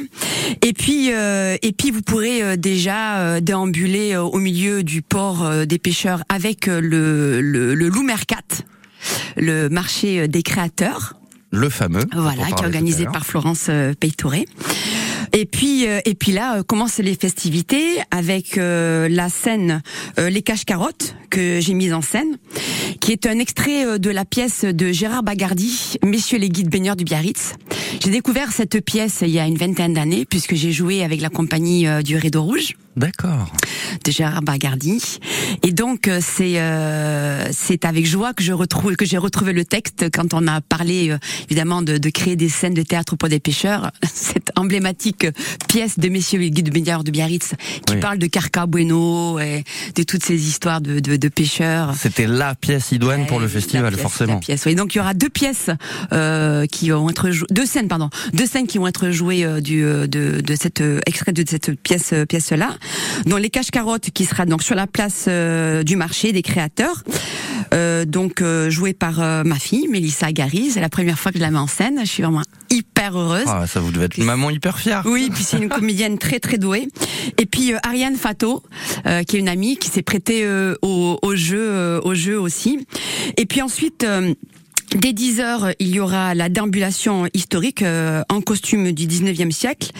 Et 0.62 0.72
puis, 0.72 1.12
euh, 1.12 1.56
et 1.62 1.72
puis 1.72 1.90
vous 1.90 2.02
pourrez 2.02 2.42
euh, 2.42 2.56
déjà 2.56 3.18
euh, 3.18 3.40
déambuler 3.40 4.09
euh, 4.14 4.22
au 4.22 4.38
milieu 4.38 4.82
du 4.82 5.02
port 5.02 5.44
euh, 5.44 5.64
des 5.64 5.78
pêcheurs 5.78 6.22
avec 6.28 6.68
euh, 6.68 6.80
le, 6.80 7.40
le, 7.40 7.74
le 7.74 7.88
Loup 7.88 8.02
Mercat, 8.02 8.36
le 9.36 9.68
marché 9.68 10.28
des 10.28 10.42
créateurs. 10.42 11.14
Le 11.50 11.68
fameux. 11.68 12.04
Voilà, 12.14 12.44
qui 12.46 12.52
est 12.52 12.64
organisé 12.64 13.06
par 13.06 13.26
Florence 13.26 13.70
Peytoré. 13.98 14.46
Et 15.32 15.46
puis, 15.46 15.86
euh, 15.86 16.00
et 16.04 16.14
puis 16.14 16.32
là, 16.32 16.58
euh, 16.58 16.62
commencent 16.62 16.98
les 16.98 17.14
festivités 17.14 17.98
avec 18.10 18.58
euh, 18.58 19.08
la 19.08 19.28
scène 19.28 19.82
Les 20.18 20.42
Caches-Carottes 20.42 21.14
que 21.30 21.60
j'ai 21.60 21.74
mise 21.74 21.92
en 21.92 22.02
scène, 22.02 22.36
qui 23.00 23.12
est 23.12 23.26
un 23.26 23.38
extrait 23.38 23.98
de 23.98 24.10
la 24.10 24.24
pièce 24.24 24.64
de 24.64 24.90
Gérard 24.90 25.22
Bagardi, 25.22 25.96
Messieurs 26.04 26.38
les 26.38 26.48
guides 26.48 26.68
baigneurs 26.68 26.96
du 26.96 27.04
Biarritz. 27.04 27.54
J'ai 28.02 28.10
découvert 28.10 28.50
cette 28.50 28.84
pièce 28.84 29.20
il 29.22 29.30
y 29.30 29.38
a 29.38 29.46
une 29.46 29.56
vingtaine 29.56 29.94
d'années, 29.94 30.24
puisque 30.24 30.56
j'ai 30.56 30.72
joué 30.72 31.04
avec 31.04 31.20
la 31.20 31.28
compagnie 31.28 31.86
du 32.02 32.16
Rideau 32.16 32.42
Rouge 32.42 32.74
D'accord. 32.96 33.50
de 34.04 34.10
Gérard 34.10 34.42
Bagardi. 34.42 35.18
Et 35.62 35.72
donc 35.72 36.08
euh, 36.08 36.20
c'est 36.20 36.60
euh, 36.60 37.46
c'est 37.52 37.84
avec 37.84 38.04
joie 38.04 38.34
que 38.34 38.42
je 38.42 38.52
retrouve 38.52 38.96
que 38.96 39.04
j'ai 39.06 39.16
retrouvé 39.16 39.52
le 39.52 39.64
texte 39.64 40.06
quand 40.12 40.34
on 40.34 40.46
a 40.48 40.60
parlé 40.60 41.10
euh, 41.10 41.18
évidemment 41.48 41.82
de, 41.82 41.98
de 41.98 42.10
créer 42.10 42.34
des 42.36 42.48
scènes 42.48 42.74
de 42.74 42.82
théâtre 42.82 43.16
pour 43.16 43.28
des 43.28 43.38
pêcheurs. 43.40 43.90
Cette 44.12 44.50
emblématique 44.56 45.26
pièce 45.68 45.98
de 45.98 46.08
Messieurs 46.08 46.40
les 46.40 46.50
guides 46.50 46.72
baigneurs 46.72 47.04
de 47.04 47.10
Biarritz 47.10 47.54
qui 47.86 47.94
Oui. 47.94 48.00
parle 48.00 48.18
de 48.18 48.26
Carca 48.26 48.66
Bueno 48.66 49.38
et 49.38 49.64
de 49.94 50.02
toutes 50.02 50.24
ces 50.24 50.48
histoires 50.48 50.80
de, 50.80 50.98
de, 51.00 51.16
de 51.16 51.28
pêcheurs. 51.28 51.94
C'était 51.96 52.26
la 52.26 52.54
pièce 52.54 52.90
idoine 52.92 53.26
pour 53.26 53.38
le 53.38 53.46
Ouais, 53.46 53.52
festival, 53.52 53.92
pièce, 53.92 54.02
forcément. 54.02 54.34
la 54.34 54.38
pièce, 54.40 54.64
oui. 54.66 54.74
Donc 54.74 54.94
il 54.94 54.98
y 54.98 55.00
aura 55.00 55.14
deux 55.14 55.30
pièces 55.30 55.70
euh, 56.12 56.66
qui 56.66 56.90
vont 56.90 57.08
être 57.08 57.28
deux 57.50 57.66
scènes 57.66 57.88
pardon, 57.88 58.10
deux 58.32 58.46
scènes 58.46 58.66
qui 58.66 58.78
vont 58.78 58.88
être 58.88 59.10
jouées 59.10 59.44
euh, 59.44 59.60
du 59.60 59.84
euh, 59.84 60.06
de, 60.06 60.40
de 60.40 60.54
cette 60.56 60.80
euh, 60.80 61.00
extrait 61.06 61.32
de 61.32 61.44
cette 61.48 61.80
pièce 61.80 62.12
pièce 62.28 62.50
là. 62.50 62.76
Dont 63.26 63.36
les 63.36 63.50
caches 63.50 63.70
carottes 63.70 64.10
qui 64.10 64.24
sera 64.24 64.46
donc 64.46 64.62
sur 64.62 64.74
la 64.74 64.86
place 64.86 65.26
euh, 65.28 65.82
du 65.82 65.96
marché 65.96 66.32
des 66.32 66.42
créateurs. 66.42 67.02
Euh, 67.72 68.04
donc 68.04 68.42
euh, 68.42 68.68
joué 68.70 68.92
par 68.92 69.20
euh, 69.20 69.44
ma 69.44 69.56
fille 69.56 69.86
Mélissa 69.88 70.32
Gary, 70.32 70.70
c'est 70.70 70.80
la 70.80 70.88
première 70.88 71.18
fois 71.18 71.30
que 71.30 71.38
je 71.38 71.42
la 71.42 71.50
mets 71.50 71.58
en 71.58 71.66
scène. 71.66 72.00
Je 72.00 72.10
suis 72.10 72.22
vraiment 72.22 72.42
hyper 72.70 73.16
heureuse. 73.16 73.44
Ah, 73.46 73.66
ça 73.66 73.80
vous 73.80 73.92
devez 73.92 74.06
être 74.06 74.16
une 74.16 74.24
maman 74.24 74.50
hyper 74.50 74.78
fière. 74.78 75.02
Oui, 75.04 75.30
puis 75.32 75.44
c'est 75.44 75.58
une 75.58 75.68
comédienne 75.80 76.18
très 76.18 76.40
très 76.40 76.58
douée. 76.58 76.88
Et 77.38 77.46
puis 77.46 77.72
euh, 77.72 77.78
Ariane 77.82 78.16
Fato, 78.16 78.62
euh, 79.06 79.22
qui 79.22 79.36
est 79.36 79.40
une 79.40 79.48
amie, 79.48 79.76
qui 79.76 79.88
s'est 79.88 80.02
prêtée 80.02 80.44
euh, 80.44 80.74
au, 80.82 81.18
au 81.22 81.34
jeu, 81.36 81.60
euh, 81.60 82.00
au 82.02 82.14
jeu 82.14 82.38
aussi. 82.40 82.86
Et 83.36 83.46
puis 83.46 83.62
ensuite. 83.62 84.06
Dès 84.96 85.12
10 85.12 85.38
heures, 85.40 85.70
il 85.78 85.94
y 85.94 86.00
aura 86.00 86.34
la 86.34 86.48
déambulation 86.48 87.28
historique 87.32 87.82
euh, 87.82 88.22
en 88.28 88.40
costume 88.40 88.90
du 88.90 89.06
19e 89.06 89.52
siècle, 89.52 89.92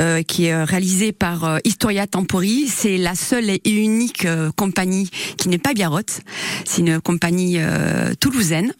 euh, 0.00 0.22
qui 0.22 0.46
est 0.46 0.52
euh, 0.52 0.64
réalisée 0.64 1.12
par 1.12 1.44
euh, 1.44 1.58
Historia 1.64 2.08
Tempori. 2.08 2.66
C'est 2.66 2.98
la 2.98 3.14
seule 3.14 3.50
et 3.50 3.70
unique 3.70 4.26
compagnie 4.56 5.08
qui 5.38 5.48
n'est 5.48 5.58
pas 5.58 5.74
biarrotte. 5.74 6.22
C'est 6.64 6.80
une 6.80 7.00
compagnie 7.00 7.58
euh, 7.58 8.14
toulousaine 8.18 8.72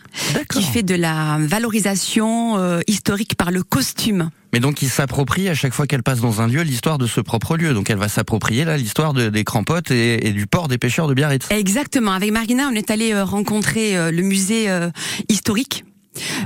qui 0.50 0.64
fait 0.64 0.82
de 0.82 0.96
la 0.96 1.38
valorisation 1.40 2.58
euh, 2.58 2.80
historique 2.88 3.36
par 3.36 3.52
le 3.52 3.62
costume. 3.62 4.30
Mais 4.52 4.60
donc, 4.60 4.82
il 4.82 4.88
s'approprie 4.90 5.48
à 5.48 5.54
chaque 5.54 5.72
fois 5.72 5.86
qu'elle 5.86 6.02
passe 6.02 6.20
dans 6.20 6.40
un 6.42 6.46
lieu 6.46 6.62
l'histoire 6.62 6.98
de 6.98 7.06
ce 7.06 7.20
propre 7.20 7.56
lieu. 7.56 7.72
Donc, 7.72 7.88
elle 7.90 7.96
va 7.98 8.08
s'approprier 8.08 8.64
là 8.64 8.76
l'histoire 8.76 9.12
de- 9.14 9.28
des 9.30 9.44
crampotes 9.44 9.90
et, 9.90 10.26
et 10.26 10.32
du 10.32 10.46
port 10.46 10.68
des 10.68 10.78
pêcheurs 10.78 11.08
de 11.08 11.14
Biarritz. 11.14 11.46
Exactement. 11.50 12.12
Avec 12.12 12.30
Marina, 12.32 12.68
on 12.70 12.74
est 12.74 12.90
allé 12.90 13.12
euh, 13.12 13.24
rencontrer 13.24 13.96
euh, 13.96 14.10
le 14.10 14.22
musée 14.22 14.68
euh, 14.70 14.90
historique. 15.28 15.84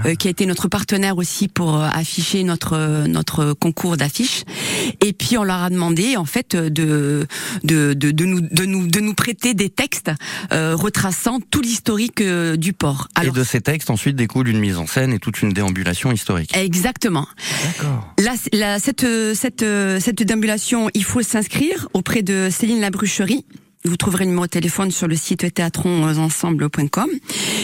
Euh, 0.04 0.14
qui 0.14 0.28
a 0.28 0.30
été 0.30 0.46
notre 0.46 0.68
partenaire 0.68 1.18
aussi 1.18 1.48
pour 1.48 1.76
euh, 1.76 1.88
afficher 1.92 2.44
notre 2.44 2.74
euh, 2.74 3.06
notre 3.06 3.52
concours 3.52 3.96
d'affiches 3.96 4.44
et 5.04 5.12
puis 5.12 5.38
on 5.38 5.44
leur 5.44 5.62
a 5.62 5.70
demandé 5.70 6.16
en 6.16 6.24
fait 6.24 6.54
de 6.56 7.26
de 7.64 7.94
de, 7.94 8.10
de 8.10 8.24
nous 8.24 8.40
de 8.40 8.64
nous 8.64 8.86
de 8.86 9.00
nous 9.00 9.14
prêter 9.14 9.54
des 9.54 9.70
textes 9.70 10.10
euh, 10.52 10.74
retraçant 10.76 11.40
tout 11.50 11.60
l'historique 11.60 12.20
euh, 12.20 12.56
du 12.56 12.72
port. 12.72 13.08
et 13.22 13.30
de 13.30 13.44
ces 13.44 13.60
textes, 13.60 13.90
ensuite, 13.90 14.16
découle 14.16 14.48
une 14.48 14.58
mise 14.60 14.78
en 14.78 14.86
scène 14.86 15.12
et 15.12 15.18
toute 15.18 15.42
une 15.42 15.52
déambulation 15.52 16.12
historique. 16.12 16.56
Exactement. 16.56 17.26
D'accord. 17.64 18.14
Là, 18.52 18.78
cette 18.78 19.06
cette 19.34 19.64
cette 20.00 20.22
déambulation, 20.22 20.90
il 20.94 21.04
faut 21.04 21.22
s'inscrire 21.22 21.88
auprès 21.92 22.22
de 22.22 22.48
Céline 22.50 22.80
Labrucherie. 22.80 23.44
Vous 23.86 23.96
trouverez 23.96 24.24
le 24.24 24.30
numéro 24.30 24.46
de 24.46 24.50
téléphone 24.50 24.90
sur 24.90 25.06
le 25.06 25.16
site 25.16 25.52
théatronsensemble.com. 25.54 27.08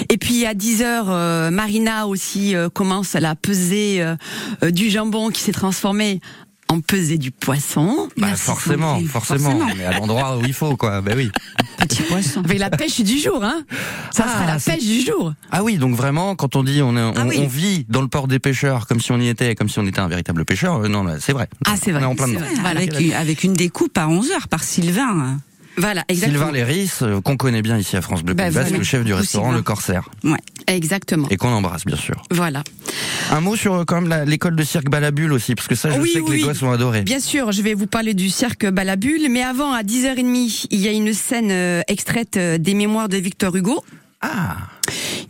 Et 0.08 0.18
puis 0.18 0.46
à 0.46 0.54
10 0.54 0.82
heures, 0.82 1.06
euh, 1.10 1.50
Marina 1.50 2.06
aussi 2.06 2.54
euh, 2.54 2.68
commence 2.68 3.14
à 3.14 3.20
la 3.20 3.34
pesée 3.34 3.98
euh, 4.02 4.70
du 4.70 4.90
jambon 4.90 5.30
qui 5.30 5.40
s'est 5.42 5.52
transformé 5.52 6.20
en 6.68 6.80
pesée 6.80 7.18
du 7.18 7.30
poisson. 7.32 8.08
Bah, 8.16 8.34
forcément, 8.34 8.98
forcément, 9.06 9.58
Mais 9.76 9.84
à 9.84 9.98
l'endroit 9.98 10.38
où 10.38 10.44
il 10.46 10.54
faut, 10.54 10.74
quoi. 10.76 11.02
Ben 11.02 11.14
oui. 11.16 11.30
Petit 11.78 12.02
poisson. 12.02 12.40
Avec 12.44 12.58
la 12.58 12.70
pêche 12.70 13.00
du 13.02 13.18
jour, 13.18 13.44
hein. 13.44 13.62
Ça 14.10 14.24
Ah, 14.26 14.32
sera 14.32 14.46
la 14.46 14.58
c'est- 14.58 14.72
pêche 14.76 14.84
du 14.84 15.00
jour. 15.02 15.34
Ah 15.50 15.62
oui, 15.62 15.76
donc 15.76 15.94
vraiment, 15.96 16.34
quand 16.34 16.56
on 16.56 16.62
dit 16.62 16.80
on, 16.80 16.96
est- 16.96 17.02
on, 17.02 17.12
Ah 17.14 17.24
oui. 17.28 17.40
on 17.42 17.46
vit 17.48 17.84
dans 17.90 18.00
le 18.00 18.08
port 18.08 18.26
des 18.26 18.38
pêcheurs 18.38 18.86
comme 18.86 19.00
si 19.00 19.12
on 19.12 19.18
y 19.20 19.28
était, 19.28 19.54
comme 19.54 19.68
si 19.68 19.78
on 19.80 19.86
était 19.86 20.00
un 20.00 20.08
véritable 20.08 20.46
pêcheur, 20.46 20.76
euh, 20.84 20.88
non, 20.88 21.04
c'est 21.20 21.32
vrai. 21.34 21.48
Ah, 21.66 21.74
c'est 21.82 21.90
vrai. 21.90 22.00
On 22.00 22.04
est 22.04 22.12
en 22.12 22.14
plein 22.14 22.26
vrai. 22.28 22.48
Voilà. 22.60 22.80
Avec, 22.80 22.98
une, 23.00 23.12
avec 23.12 23.44
une 23.44 23.52
découpe 23.52 23.98
à 23.98 24.08
11 24.08 24.30
heures 24.30 24.48
par 24.48 24.62
Sylvain. 24.64 25.38
Voilà, 25.76 26.04
exactement. 26.08 26.38
Sylvain 26.46 26.52
Léris, 26.52 26.90
euh, 27.02 27.20
qu'on 27.20 27.36
connaît 27.36 27.62
bien 27.62 27.78
ici 27.78 27.96
à 27.96 28.02
France 28.02 28.22
Bleu 28.22 28.34
Bah, 28.34 28.44
Pays 28.44 28.54
Basque, 28.54 28.66
voilà. 28.68 28.78
le 28.78 28.84
chef 28.84 29.04
du 29.04 29.14
restaurant 29.14 29.46
Sylvain. 29.46 29.56
Le 29.58 29.62
Corsaire. 29.62 30.08
Ouais. 30.24 30.38
Exactement. 30.66 31.28
Et 31.30 31.36
qu'on 31.36 31.48
embrasse, 31.50 31.84
bien 31.86 31.96
sûr. 31.96 32.22
Voilà. 32.30 32.62
Un 33.30 33.40
mot 33.40 33.56
sur 33.56 33.74
euh, 33.74 33.84
quand 33.84 34.00
même 34.02 34.28
l'école 34.28 34.54
de 34.56 34.62
cirque 34.64 34.90
Balabule 34.90 35.32
aussi, 35.32 35.54
parce 35.54 35.68
que 35.68 35.74
ça, 35.74 35.90
je 35.90 35.98
Oui, 36.00 36.10
sais 36.12 36.20
que 36.20 36.26
les 36.30 36.38
oui. 36.38 36.42
gosses 36.42 36.60
vont 36.60 36.72
adorer. 36.72 37.02
Bien 37.02 37.20
sûr, 37.20 37.52
je 37.52 37.62
vais 37.62 37.74
vous 37.74 37.86
parler 37.86 38.12
du 38.14 38.28
cirque 38.28 38.66
Balabule, 38.66 39.28
mais 39.30 39.42
avant, 39.42 39.72
à 39.72 39.82
10h30, 39.82 40.66
il 40.70 40.80
y 40.80 40.88
a 40.88 40.92
une 40.92 41.12
scène 41.14 41.50
euh, 41.50 41.80
extraite 41.88 42.38
des 42.38 42.74
mémoires 42.74 43.08
de 43.08 43.16
Victor 43.16 43.54
Hugo. 43.56 43.82
Ah. 44.20 44.56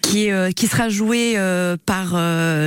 Qui, 0.02 0.28
qui 0.54 0.66
sera 0.66 0.90
jouée 0.90 1.36
par 1.86 2.10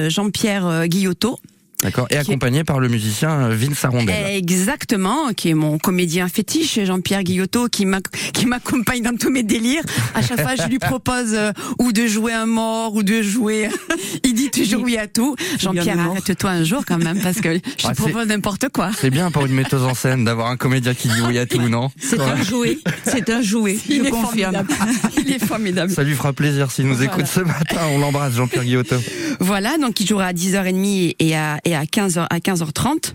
Jean-Pierre 0.10 0.88
Guillotot. 0.88 1.38
D'accord. 1.84 2.08
Et 2.10 2.18
accompagné 2.18 2.64
par 2.64 2.80
le 2.80 2.88
musicien 2.88 3.30
euh, 3.30 3.56
Vince 3.56 3.84
Arondel. 3.86 4.16
Exactement, 4.36 5.34
qui 5.36 5.50
est 5.50 5.54
mon 5.54 5.78
comédien 5.78 6.28
fétiche, 6.28 6.80
Jean-Pierre 6.84 7.24
Guillotot, 7.24 7.68
qui 7.68 7.86
m'ac- 7.86 8.10
qui 8.34 8.46
m'accompagne 8.46 9.02
dans 9.04 9.16
tous 9.16 9.30
mes 9.30 9.44
délires. 9.44 9.84
À 10.16 10.22
chaque 10.22 10.42
fois, 10.42 10.56
je 10.56 10.68
lui 10.70 10.80
propose 10.80 11.34
euh, 11.34 11.52
ou 11.80 11.92
de 11.92 12.08
jouer 12.08 12.34
un 12.34 12.46
mort 12.46 12.96
ou 12.96 13.04
de 13.04 13.22
jouer. 13.22 13.70
Il 14.24 14.34
dit 14.34 14.50
toujours 14.50 14.82
oui 14.84 14.98
à 14.98 15.08
tout. 15.08 15.36
Jean-Pierre, 15.60 16.00
arrête-toi 16.00 16.50
un 16.50 16.64
jour 16.64 16.84
quand 16.88 16.98
même 16.98 17.20
parce 17.22 17.40
que 17.42 17.54
je 17.56 17.60
Ah, 17.84 17.94
te 17.94 18.02
propose 18.02 18.28
n'importe 18.28 18.70
quoi. 18.70 18.90
C'est 18.98 19.10
bien 19.10 19.30
pour 19.32 19.46
une 19.46 19.54
metteuse 19.54 19.84
en 19.84 19.94
scène 19.94 20.24
d'avoir 20.26 20.50
un 20.50 20.58
comédien 20.58 20.94
qui 20.94 21.08
dit 21.10 21.22
oui 21.28 21.38
à 21.38 21.46
tout, 21.46 21.62
non? 21.70 21.92
C'est 22.00 22.20
un 22.20 22.42
jouet. 22.42 22.80
C'est 23.06 23.30
un 23.30 23.42
jouet. 23.42 23.78
Il 23.90 24.02
je 24.02 24.08
est 24.08 24.10
confirme. 24.12 24.54
formidable. 24.56 24.70
Il 25.18 25.32
est 25.34 25.46
formidable. 25.46 25.92
Ça 25.92 26.04
lui 26.04 26.16
fera 26.16 26.34
plaisir 26.34 26.72
s'il 26.72 26.88
nous 26.88 26.96
Voilà. 26.96 27.12
écoute 27.12 27.28
ce 27.28 27.42
matin. 27.42 27.82
On 27.92 28.00
l'embrasse, 28.00 28.34
Jean-Pierre 28.34 28.64
Guillotot. 28.64 28.96
Voilà, 29.40 29.78
donc 29.78 30.00
il 30.00 30.08
jouera 30.08 30.28
à 30.28 30.34
10h30 30.34 31.16
et 31.20 31.36
à, 31.36 31.58
et 31.66 31.76
à 31.76 31.84
15h, 31.84 32.28
à 32.30 32.38
15h30. 32.38 33.14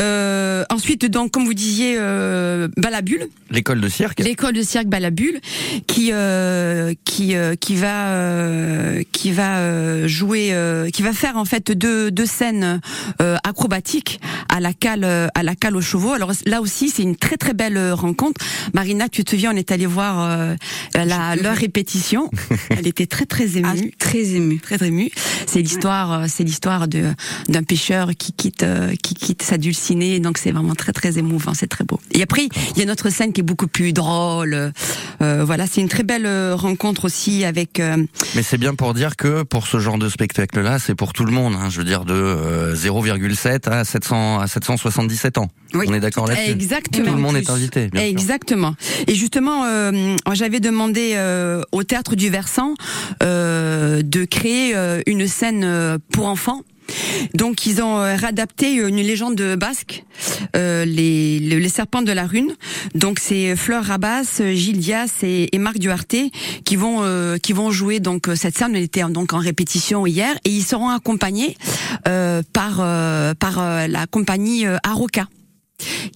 Euh, 0.00 0.64
ensuite, 0.70 1.04
donc, 1.06 1.32
comme 1.32 1.44
vous 1.44 1.54
disiez, 1.54 1.96
euh, 1.98 2.68
Balabule. 2.76 3.28
L'école 3.50 3.80
de 3.80 3.88
cirque. 3.88 4.20
L'école 4.20 4.54
de 4.54 4.62
cirque 4.62 4.86
Balabule, 4.86 5.40
qui 5.86 6.10
euh, 6.12 6.94
qui 7.04 7.36
euh, 7.36 7.54
qui 7.56 7.74
va 7.74 8.08
euh, 8.10 9.02
qui 9.12 9.32
va 9.32 9.58
euh, 9.58 10.08
jouer, 10.08 10.50
euh, 10.52 10.88
qui 10.90 11.02
va 11.02 11.12
faire 11.12 11.36
en 11.36 11.44
fait 11.44 11.72
deux 11.72 12.10
deux 12.10 12.26
scènes 12.26 12.80
euh, 13.20 13.36
acrobatiques 13.44 14.20
à 14.48 14.60
la 14.60 14.72
cale 14.72 15.04
euh, 15.04 15.26
à 15.34 15.42
la 15.42 15.54
cale 15.54 15.76
aux 15.76 15.82
chevaux. 15.82 16.12
Alors 16.12 16.32
là 16.46 16.60
aussi, 16.60 16.88
c'est 16.88 17.02
une 17.02 17.16
très 17.16 17.36
très 17.36 17.52
belle 17.52 17.92
rencontre. 17.92 18.40
Marina, 18.72 19.08
tu 19.08 19.24
te 19.24 19.30
souviens, 19.30 19.52
on 19.52 19.56
est 19.56 19.72
allé 19.72 19.86
voir 19.86 20.30
euh, 20.30 20.54
la 20.94 21.36
leur 21.36 21.56
répétition. 21.56 22.30
Elle 22.70 22.86
était 22.86 23.06
très 23.06 23.26
très 23.26 23.56
émue, 23.58 23.92
très 23.98 24.30
émue, 24.30 24.60
très 24.60 24.86
émue. 24.86 25.10
C'est 25.46 25.60
l'histoire, 25.60 26.12
euh, 26.12 26.24
c'est 26.28 26.44
l'histoire 26.44 26.88
de 26.88 27.04
d'un 27.48 27.62
pêcheur 27.72 28.10
qui 28.18 28.32
quitte 28.34 28.64
euh, 28.64 28.92
qui 29.02 29.14
quitte 29.14 29.42
sa 29.42 29.56
dulcinée. 29.56 30.20
Donc 30.20 30.36
c'est 30.36 30.52
vraiment 30.52 30.74
très 30.74 30.92
très 30.92 31.16
émouvant, 31.16 31.54
c'est 31.54 31.68
très 31.68 31.84
beau. 31.84 31.98
Et 32.10 32.22
après, 32.22 32.46
il 32.74 32.78
y 32.78 32.82
a 32.82 32.84
notre 32.84 33.08
scène 33.08 33.32
qui 33.32 33.40
est 33.40 33.44
beaucoup 33.52 33.66
plus 33.66 33.94
drôle. 33.94 34.72
Euh, 35.22 35.44
voilà, 35.44 35.66
c'est 35.66 35.80
une 35.80 35.88
très 35.88 36.02
belle 36.02 36.26
euh, 36.26 36.54
rencontre 36.54 37.06
aussi 37.06 37.44
avec. 37.46 37.80
euh, 37.80 37.96
Mais 38.34 38.42
c'est 38.42 38.58
bien 38.58 38.74
pour 38.74 38.92
dire 38.92 39.16
que 39.16 39.42
pour 39.42 39.66
ce 39.66 39.78
genre 39.78 39.96
de 39.96 40.10
spectacle-là, 40.10 40.78
c'est 40.78 40.94
pour 40.94 41.14
tout 41.14 41.24
le 41.24 41.32
monde. 41.32 41.54
hein. 41.58 41.70
je 41.70 41.78
veux 41.78 41.84
dire 41.86 42.04
de 42.04 42.12
euh, 42.12 42.74
0,7 42.74 43.70
à 43.70 43.84
700 43.84 44.40
à 44.40 44.46
777 44.46 45.38
ans. 45.38 45.48
On 45.74 45.80
est 45.94 46.00
d'accord 46.00 46.26
là-dessus? 46.26 46.50
Exactement. 46.50 47.06
Tout 47.06 47.14
le 47.16 47.22
monde 47.22 47.36
est 47.36 47.48
invité. 47.48 47.88
Bien 47.88 48.02
sûr. 48.02 48.10
Exactement. 48.10 48.74
Et 49.06 49.14
justement, 49.14 49.64
euh, 49.64 50.16
j'avais 50.34 50.60
demandé 50.60 51.12
euh, 51.14 51.62
au 51.72 51.82
théâtre 51.84 52.16
du 52.16 52.28
Versant 52.28 52.74
euh, 53.22 54.02
de 54.02 54.26
créer 54.26 54.76
euh, 54.76 55.00
une 55.06 55.26
scène 55.26 55.62
euh, 55.64 55.96
pour 56.12 56.26
enfants. 56.26 56.60
Donc 57.34 57.66
ils 57.66 57.82
ont 57.82 57.98
euh, 57.98 58.16
réadapté 58.16 58.74
une 58.74 58.96
légende 58.96 59.40
basque, 59.58 60.04
euh, 60.56 60.84
les, 60.84 61.38
le- 61.40 61.58
les 61.58 61.68
serpents 61.68 62.02
de 62.02 62.12
la 62.12 62.26
rune. 62.26 62.54
Donc 62.94 63.18
c'est 63.20 63.56
Fleur 63.56 63.84
Rabas, 63.84 64.40
Gilles 64.54 64.78
Dias 64.78 65.10
et, 65.22 65.48
Marc 65.58 65.78
Duarte 65.78 66.16
qui 66.64 66.76
vont 66.76 66.98
euh, 67.02 67.36
qui 67.38 67.52
vont 67.52 67.70
jouer 67.70 68.00
donc 68.00 68.28
cette 68.34 68.56
scène. 68.56 68.74
Elle 68.76 68.82
était 68.82 69.02
donc 69.04 69.32
en 69.32 69.38
répétition 69.38 70.06
hier 70.06 70.34
et 70.44 70.50
ils 70.50 70.64
seront 70.64 70.88
accompagnés 70.88 71.56
euh, 72.08 72.42
par 72.52 72.76
par 73.36 73.88
la 73.88 74.06
compagnie 74.06 74.64
Aroca 74.82 75.28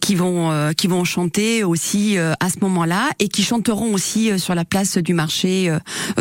qui 0.01 0.15
vont 0.15 0.51
euh, 0.51 0.73
qui 0.73 0.87
vont 0.87 1.05
chanter 1.05 1.65
aussi 1.65 2.19
euh, 2.19 2.35
à 2.41 2.51
ce 2.51 2.57
moment-là 2.63 3.11
et 3.19 3.29
qui 3.29 3.43
chanteront 3.43 3.93
aussi 3.95 4.31
euh, 4.31 4.39
sur 4.39 4.55
la 4.55 4.65
place 4.65 4.99
du 4.99 5.15
marché 5.15 5.73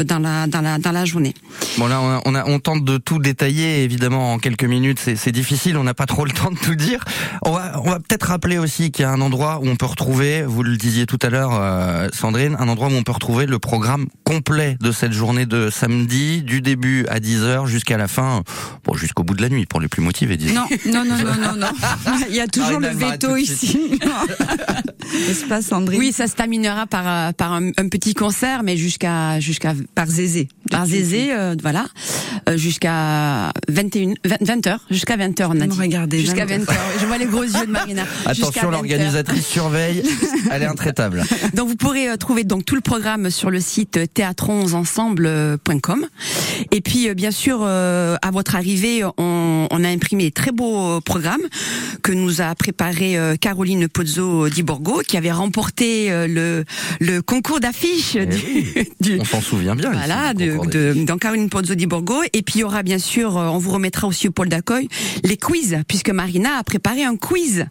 dans 0.06 0.20
la 0.20 0.48
dans 0.48 0.62
la 0.62 0.78
dans 0.78 0.92
la 0.92 1.06
journée. 1.06 1.34
Bon 1.78 1.88
là, 1.88 2.02
on, 2.02 2.10
a- 2.10 2.22
on, 2.26 2.36
a- 2.36 2.46
on 2.46 2.60
tente 2.60 2.84
de 2.86 2.98
tout 2.98 3.20
détailler, 3.20 3.84
évidemment, 3.84 4.34
en 4.34 4.40
quelques 4.40 4.64
minutes, 4.64 5.00
c'est 5.16 5.32
difficile, 5.32 5.78
on 5.78 5.84
n'a 5.84 5.94
pas 5.94 6.06
trop 6.06 6.26
le 6.26 6.32
temps 6.32 6.52
de 6.52 6.58
tout 6.58 6.76
dire. 6.76 7.04
On 7.44 7.52
va, 7.52 7.80
on 7.84 7.90
va 7.90 8.00
peut-être 8.00 8.28
rappeler 8.28 8.58
aussi 8.58 8.92
qu'il 8.92 9.04
y 9.04 9.06
a 9.06 9.12
un 9.12 9.22
endroit 9.22 9.60
où 9.62 9.68
on 9.68 9.76
peut 9.76 9.86
retrouver, 9.86 10.44
vous 10.44 10.64
le 10.64 10.78
disiez 10.78 11.06
tout 11.06 11.20
à 11.22 11.30
l'heure, 11.30 11.52
Sandrine, 12.14 12.56
un 12.60 12.68
endroit 12.68 12.88
où 12.88 12.92
on 12.94 13.04
peut 13.04 13.12
retrouver 13.12 13.46
le 13.46 13.60
programme 13.60 14.08
complet 14.24 14.78
de 14.82 14.92
cette 14.92 15.12
journée 15.14 15.46
de 15.46 15.70
samedi, 15.70 16.42
du 16.42 16.62
début 16.62 17.06
à 17.08 17.20
10h 17.20 17.68
jusqu'à 17.68 17.98
la 17.98 18.08
fin, 18.08 18.44
bon, 18.86 18.94
jusqu'au 18.96 19.24
bout 19.24 19.34
de 19.36 19.42
la 19.42 19.50
nuit, 19.50 19.66
pour 19.66 19.80
les 19.82 19.88
plus 19.88 20.02
motivés, 20.02 20.38
disons. 20.38 20.54
Non, 20.56 20.66
non, 20.86 21.06
non, 21.06 21.18
non, 21.18 21.36
non, 21.52 21.56
non. 21.58 21.68
Il 22.30 22.36
y 22.36 22.40
a 22.40 22.48
toujours 22.48 22.80
le 22.80 22.90
veto 22.90 23.35
de 23.36 23.42
ici. 23.42 24.00
N'est-ce 25.28 25.46
pas, 25.46 25.62
Sandrine 25.62 26.00
Oui, 26.00 26.12
ça 26.12 26.28
se 26.28 26.34
terminera 26.34 26.86
par 26.88 27.08
euh, 27.08 27.32
par 27.32 27.54
un, 27.54 27.70
un 27.78 27.90
petit 27.90 28.14
concert, 28.14 28.64
mais 28.64 28.76
jusqu'à 28.78 29.40
jusqu'à 29.40 29.74
Par 29.94 30.08
Zézé. 30.08 30.48
par 30.72 30.86
Zézé, 30.86 31.32
euh, 31.32 31.56
voilà, 31.62 31.86
euh, 32.50 32.58
jusqu'à 32.58 33.52
21 33.70 34.14
20, 34.42 34.68
heures, 34.68 34.86
jusqu'à 34.90 35.16
20 35.18 35.40
heures 35.42 35.52
on 35.54 35.62
a 35.62 35.68
dit. 35.68 35.80
regardez, 35.80 36.20
jusqu'à 36.20 36.46
20 36.46 36.58
20 36.66 36.72
heures. 36.72 36.78
Je 37.00 37.06
vois 37.06 37.18
les 37.18 37.26
gros 37.26 37.44
yeux 37.44 37.66
de 37.66 37.72
Marina. 37.72 38.04
Jusqu'à 38.06 38.32
20 38.34 38.48
Attention, 38.48 38.72
l'organisatrice 38.72 39.46
surveille, 39.48 40.04
elle 40.52 40.64
est 40.64 40.68
intraitable. 40.68 41.24
Donc 41.54 41.68
vous 41.70 41.76
pourrez 41.76 42.10
euh, 42.10 42.18
trouver 42.18 42.44
donc 42.44 42.66
tout 42.66 42.76
le 42.76 42.82
programme 42.82 43.30
sur 43.30 43.50
le 43.50 43.60
site 43.60 44.00
théâtronsensemble.com. 44.14 46.06
Et 46.72 46.82
puis 46.82 47.10
euh, 47.10 47.14
bien 47.14 47.32
sûr 47.32 47.60
euh, 47.62 48.16
à 48.22 48.32
votre 48.32 48.56
arrivée, 48.56 49.04
on, 49.18 49.68
on 49.70 49.84
a 49.84 49.90
imprimé 49.90 50.32
très 50.32 50.52
beaux 50.52 50.98
euh, 50.98 51.02
programmes 51.02 51.42
que 52.04 52.12
nous 52.12 52.42
a 52.42 52.54
préparé 52.56 53.18
euh, 53.18 53.25
Caroline 53.40 53.88
Pozzo 53.88 54.50
di 54.50 54.64
Borgo 54.64 55.02
qui 55.08 55.18
avait 55.18 55.32
remporté 55.32 56.12
euh, 56.12 56.28
le 56.28 56.66
le 57.00 57.22
concours 57.22 57.60
d'affiches 57.60 58.16
Eh 58.16 58.26
du, 58.26 58.36
oui, 58.38 58.90
du- 59.00 59.18
On 59.20 59.26
s'en 59.26 59.42
souvient 59.42 59.76
bien. 59.76 59.92
voilà, 59.92 60.34
de, 60.34 60.52
concours 60.52 60.68
de, 60.68 60.94
dans 61.06 61.18
Caroline 61.18 61.50
Pozzo 61.50 61.76
di 61.76 61.86
Borgo. 61.88 62.22
Et 62.34 62.42
puis 62.42 62.56
il 62.56 62.60
y 62.62 62.64
aura 62.64 62.84
bien 62.84 63.00
sûr, 63.00 63.38
euh, 63.38 63.48
on 63.48 63.58
vous 63.58 63.72
remettra 63.72 64.08
aussi 64.08 64.28
au 64.28 64.32
pôle 64.32 64.50
d'accueil, 64.50 64.88
les 65.24 65.38
quiz, 65.38 65.78
puisque 65.88 66.10
Marina 66.10 66.58
a 66.60 66.64
préparé 66.64 67.04
un 67.04 67.16
quiz. 67.18 67.66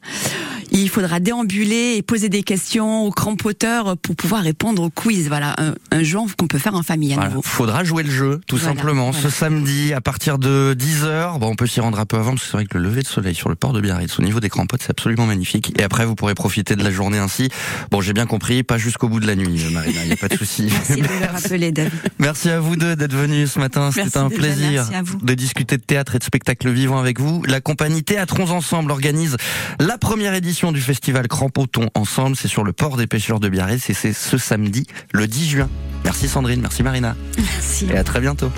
Il 0.70 0.88
faudra 0.88 1.20
déambuler 1.20 1.94
et 1.96 2.02
poser 2.02 2.28
des 2.28 2.42
questions 2.42 3.04
aux 3.04 3.10
crampoteurs 3.10 3.96
pour 3.98 4.16
pouvoir 4.16 4.42
répondre 4.42 4.82
au 4.82 4.90
quiz. 4.90 5.28
Voilà, 5.28 5.54
un, 5.58 5.74
un 5.90 6.02
jeu 6.02 6.18
qu'on 6.38 6.46
peut 6.46 6.58
faire 6.58 6.74
en 6.74 6.82
famille 6.82 7.12
à 7.12 7.16
Voilà. 7.16 7.30
nouveau. 7.30 7.42
Faudra 7.42 7.84
jouer 7.84 8.02
le 8.02 8.10
jeu, 8.10 8.40
tout 8.46 8.56
Voilà, 8.56 8.74
simplement, 8.74 9.10
voilà. 9.10 9.28
ce 9.28 9.34
samedi 9.34 9.92
à 9.92 10.00
partir 10.00 10.38
de 10.38 10.76
10h. 10.78 11.38
Bon, 11.38 11.48
on 11.48 11.54
peut 11.56 11.66
s'y 11.66 11.80
rendre 11.80 11.98
un 11.98 12.06
peu 12.06 12.16
avant, 12.16 12.30
parce 12.32 12.42
que 12.42 12.46
c'est 12.50 12.56
vrai 12.56 12.66
que 12.66 12.78
le 12.78 12.84
lever 12.84 13.02
de 13.02 13.06
soleil 13.08 13.34
sur 13.34 13.48
le 13.48 13.54
port 13.54 13.72
de 13.72 13.80
Biarritz, 13.80 14.18
au 14.18 14.22
niveau 14.22 14.40
des 14.40 14.48
crampotes, 14.48 14.82
c'est 14.82 14.90
absolument 14.90 15.26
magnifique. 15.26 15.72
Et 15.78 15.82
après, 15.82 16.04
vous 16.06 16.14
pourrez 16.14 16.34
profiter 16.34 16.76
de 16.76 16.84
la 16.84 16.90
journée 16.90 17.18
ainsi. 17.18 17.48
Bon, 17.90 18.00
j'ai 18.00 18.12
bien 18.12 18.26
compris, 18.26 18.62
pas 18.62 18.78
jusqu'au 18.78 19.08
bout 19.08 19.20
de 19.20 19.26
la 19.26 19.34
nuit, 19.36 19.64
Marina, 19.72 20.00
il 20.02 20.06
n'y 20.06 20.12
a 20.12 20.16
pas 20.16 20.28
de 20.28 20.36
souci. 20.36 20.64
Merci 20.70 21.00
de 21.02 21.06
le 21.08 21.32
rappeler, 21.32 21.72
David. 21.72 21.92
Merci 22.18 22.50
à 22.50 22.60
vous 22.60 22.76
deux 22.76 22.96
d'être 22.96 23.14
venus 23.14 23.52
ce 23.52 23.58
matin. 23.58 23.90
C'était 23.92 24.16
un 24.18 24.28
plaisir 24.30 24.88
de 25.22 25.34
discuter 25.34 25.76
de 25.76 25.82
théâtre 25.82 26.14
et 26.14 26.18
de 26.18 26.24
spectacle 26.24 26.70
vivant 26.70 26.98
avec 26.98 27.20
vous. 27.20 27.42
La 27.46 27.60
compagnie 27.60 28.02
Théâtrons 28.02 28.50
Ensemble 28.50 28.90
organise 28.90 29.36
la 29.80 29.98
première 29.98 30.34
édition 30.34 30.63
du 30.72 30.80
festival 30.80 31.28
Crampoton 31.28 31.88
Ensemble. 31.94 32.36
C'est 32.36 32.48
sur 32.48 32.64
le 32.64 32.72
port 32.72 32.96
des 32.96 33.06
pêcheurs 33.06 33.40
de 33.40 33.48
Biarritz 33.48 33.90
et 33.90 33.94
c'est 33.94 34.12
ce 34.12 34.38
samedi, 34.38 34.86
le 35.12 35.26
10 35.26 35.48
juin. 35.48 35.70
Merci 36.04 36.28
Sandrine, 36.28 36.60
merci 36.60 36.82
Marina. 36.82 37.16
Merci. 37.36 37.86
Et 37.86 37.96
à 37.96 38.04
très 38.04 38.20
bientôt. 38.20 38.50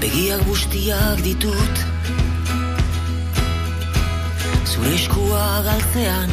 Begiak 0.00 0.44
bustiak 0.44 1.22
ditut 1.22 1.76
Zure 4.66 4.92
eskua 4.94 5.62
galtzean 5.64 6.30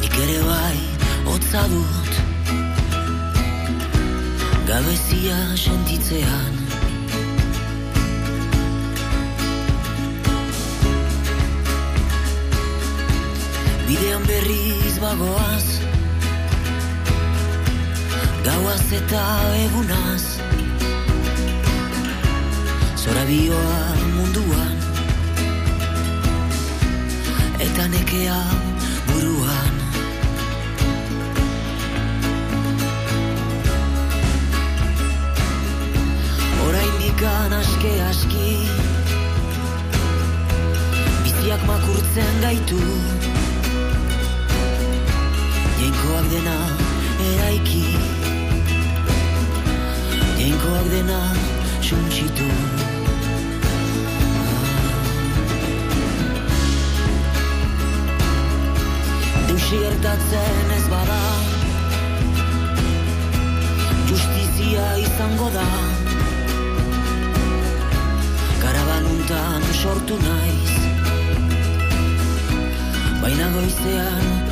Nik 0.00 0.18
ere 0.24 0.40
bai 0.46 0.78
hotza 1.26 1.66
dut 1.68 2.12
Gabezia 4.66 5.40
sentitzean 5.56 6.63
Bidean 13.94 14.24
berriz 14.26 14.94
bagoaz 14.98 15.66
Gauaz 18.46 18.86
eta 18.96 19.22
egunaz. 19.58 20.24
Zora 23.02 23.22
bioa 23.28 23.76
munduan 24.16 24.74
Eta 27.66 27.86
nekea 27.94 28.40
buruan. 29.12 29.74
Oraindikan 36.66 37.54
aske 37.60 37.94
aski 38.08 38.50
Biziak 41.22 41.62
makurtzen 41.70 42.42
gaitu 42.48 42.82
dena 46.34 46.56
eraiki. 47.30 47.82
Jainkoak 50.38 50.86
dena 50.92 51.18
suntsitu. 51.88 52.48
Deusi 59.48 59.78
gertatzen 59.84 60.72
ez 60.78 60.86
bada. 60.94 61.20
Justizia 64.10 64.86
izango 65.04 65.50
da. 65.58 65.68
Karabanuntan 68.64 69.70
sortu 69.82 70.18
naiz. 70.24 70.74
Baina 73.22 73.46
goizean 73.54 74.43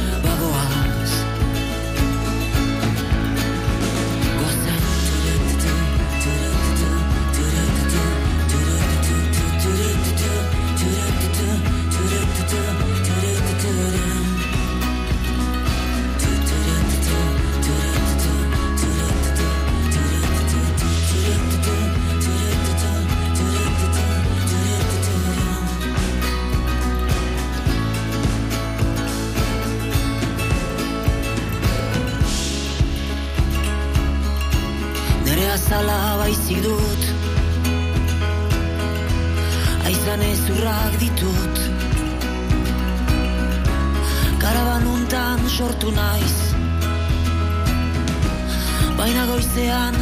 Baina 49.13 49.27
goizean 49.29 49.97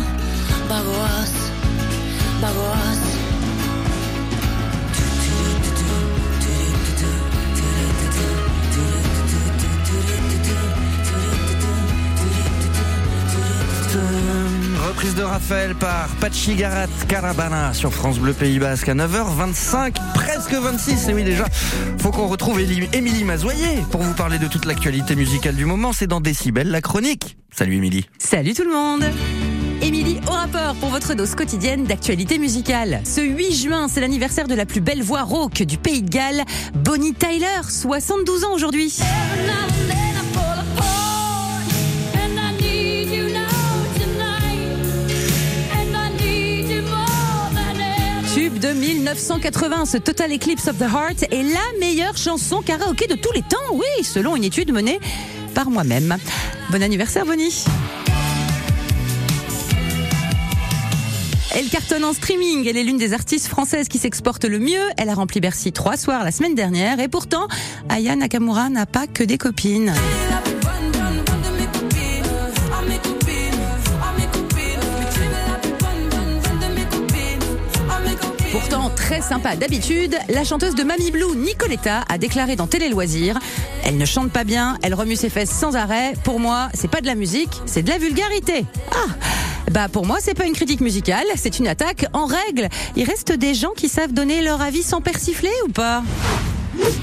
bagoaz, 0.70 1.32
bagoaz 2.42 3.19
Reprise 15.00 15.14
de 15.14 15.22
Raphaël 15.22 15.74
par 15.76 16.08
Pachi 16.20 16.56
Garat 16.56 16.86
Carabana 17.08 17.72
sur 17.72 17.90
France 17.90 18.18
Bleu 18.18 18.34
Pays 18.34 18.58
Basque 18.58 18.86
à 18.90 18.94
9h25, 18.94 19.94
presque 20.12 20.52
26. 20.52 21.08
Et 21.08 21.14
oui, 21.14 21.24
déjà, 21.24 21.46
faut 21.96 22.10
qu'on 22.10 22.26
retrouve 22.26 22.60
Émilie 22.60 23.24
Mazoyer 23.24 23.82
pour 23.90 24.02
vous 24.02 24.12
parler 24.12 24.38
de 24.38 24.46
toute 24.46 24.66
l'actualité 24.66 25.16
musicale 25.16 25.54
du 25.54 25.64
moment. 25.64 25.94
C'est 25.94 26.06
dans 26.06 26.20
Décibel, 26.20 26.70
la 26.70 26.82
chronique. 26.82 27.38
Salut 27.50 27.76
Émilie. 27.76 28.10
Salut 28.18 28.52
tout 28.52 28.64
le 28.64 28.74
monde 28.74 29.04
Émilie 29.80 30.20
au 30.26 30.32
rapport 30.32 30.74
pour 30.74 30.90
votre 30.90 31.14
dose 31.14 31.34
quotidienne 31.34 31.84
d'actualité 31.84 32.38
musicale. 32.38 33.00
Ce 33.04 33.22
8 33.22 33.54
juin, 33.54 33.88
c'est 33.88 34.02
l'anniversaire 34.02 34.48
de 34.48 34.54
la 34.54 34.66
plus 34.66 34.82
belle 34.82 35.02
voix 35.02 35.22
rauque 35.22 35.62
du 35.62 35.78
pays 35.78 36.02
de 36.02 36.10
Galles, 36.10 36.44
Bonnie 36.74 37.14
Tyler, 37.14 37.62
72 37.66 38.44
ans 38.44 38.52
aujourd'hui. 38.52 38.98
1980, 49.14 49.86
ce 49.86 49.96
Total 49.96 50.32
Eclipse 50.32 50.68
of 50.68 50.78
the 50.78 50.82
Heart 50.82 51.24
est 51.32 51.42
la 51.42 51.78
meilleure 51.80 52.16
chanson 52.16 52.62
karaoké 52.62 53.08
de 53.08 53.16
tous 53.16 53.32
les 53.32 53.42
temps, 53.42 53.56
oui, 53.72 54.04
selon 54.04 54.36
une 54.36 54.44
étude 54.44 54.72
menée 54.72 55.00
par 55.52 55.68
moi-même. 55.68 56.16
Bon 56.70 56.80
anniversaire 56.80 57.26
Bonnie 57.26 57.64
Elle 61.56 61.68
cartonne 61.68 62.04
en 62.04 62.12
streaming. 62.12 62.68
Elle 62.68 62.76
est 62.76 62.84
l'une 62.84 62.98
des 62.98 63.12
artistes 63.12 63.48
françaises 63.48 63.88
qui 63.88 63.98
s'exporte 63.98 64.44
le 64.44 64.60
mieux. 64.60 64.88
Elle 64.96 65.08
a 65.08 65.14
rempli 65.14 65.40
Bercy 65.40 65.72
trois 65.72 65.96
soirs 65.96 66.22
la 66.22 66.30
semaine 66.30 66.54
dernière. 66.54 67.00
Et 67.00 67.08
pourtant, 67.08 67.48
Aya 67.88 68.14
Nakamura 68.14 68.70
n'a 68.70 68.86
pas 68.86 69.08
que 69.08 69.24
des 69.24 69.38
copines. 69.38 69.92
Sympa 79.20 79.56
d'habitude, 79.56 80.16
la 80.28 80.44
chanteuse 80.44 80.74
de 80.74 80.82
Mamie 80.82 81.10
Blue, 81.10 81.36
Nicoletta, 81.36 82.04
a 82.08 82.18
déclaré 82.18 82.56
dans 82.56 82.66
Télé 82.66 82.88
Loisirs 82.88 83.38
Elle 83.84 83.98
ne 83.98 84.04
chante 84.04 84.30
pas 84.30 84.44
bien, 84.44 84.76
elle 84.82 84.94
remue 84.94 85.16
ses 85.16 85.28
fesses 85.28 85.50
sans 85.50 85.76
arrêt. 85.76 86.14
Pour 86.24 86.40
moi, 86.40 86.68
c'est 86.74 86.90
pas 86.90 87.00
de 87.00 87.06
la 87.06 87.14
musique, 87.14 87.60
c'est 87.66 87.82
de 87.82 87.90
la 87.90 87.98
vulgarité. 87.98 88.64
Ah 88.92 89.12
bah 89.70 89.88
pour 89.88 90.04
moi, 90.06 90.18
c'est 90.20 90.34
pas 90.34 90.46
une 90.46 90.52
critique 90.52 90.80
musicale, 90.80 91.26
c'est 91.36 91.58
une 91.58 91.68
attaque 91.68 92.06
en 92.12 92.26
règle. 92.26 92.68
Il 92.96 93.04
reste 93.04 93.32
des 93.32 93.54
gens 93.54 93.72
qui 93.76 93.88
savent 93.88 94.12
donner 94.12 94.42
leur 94.42 94.60
avis 94.60 94.82
sans 94.82 95.00
persifler 95.00 95.52
ou 95.66 95.72
pas? 95.72 96.02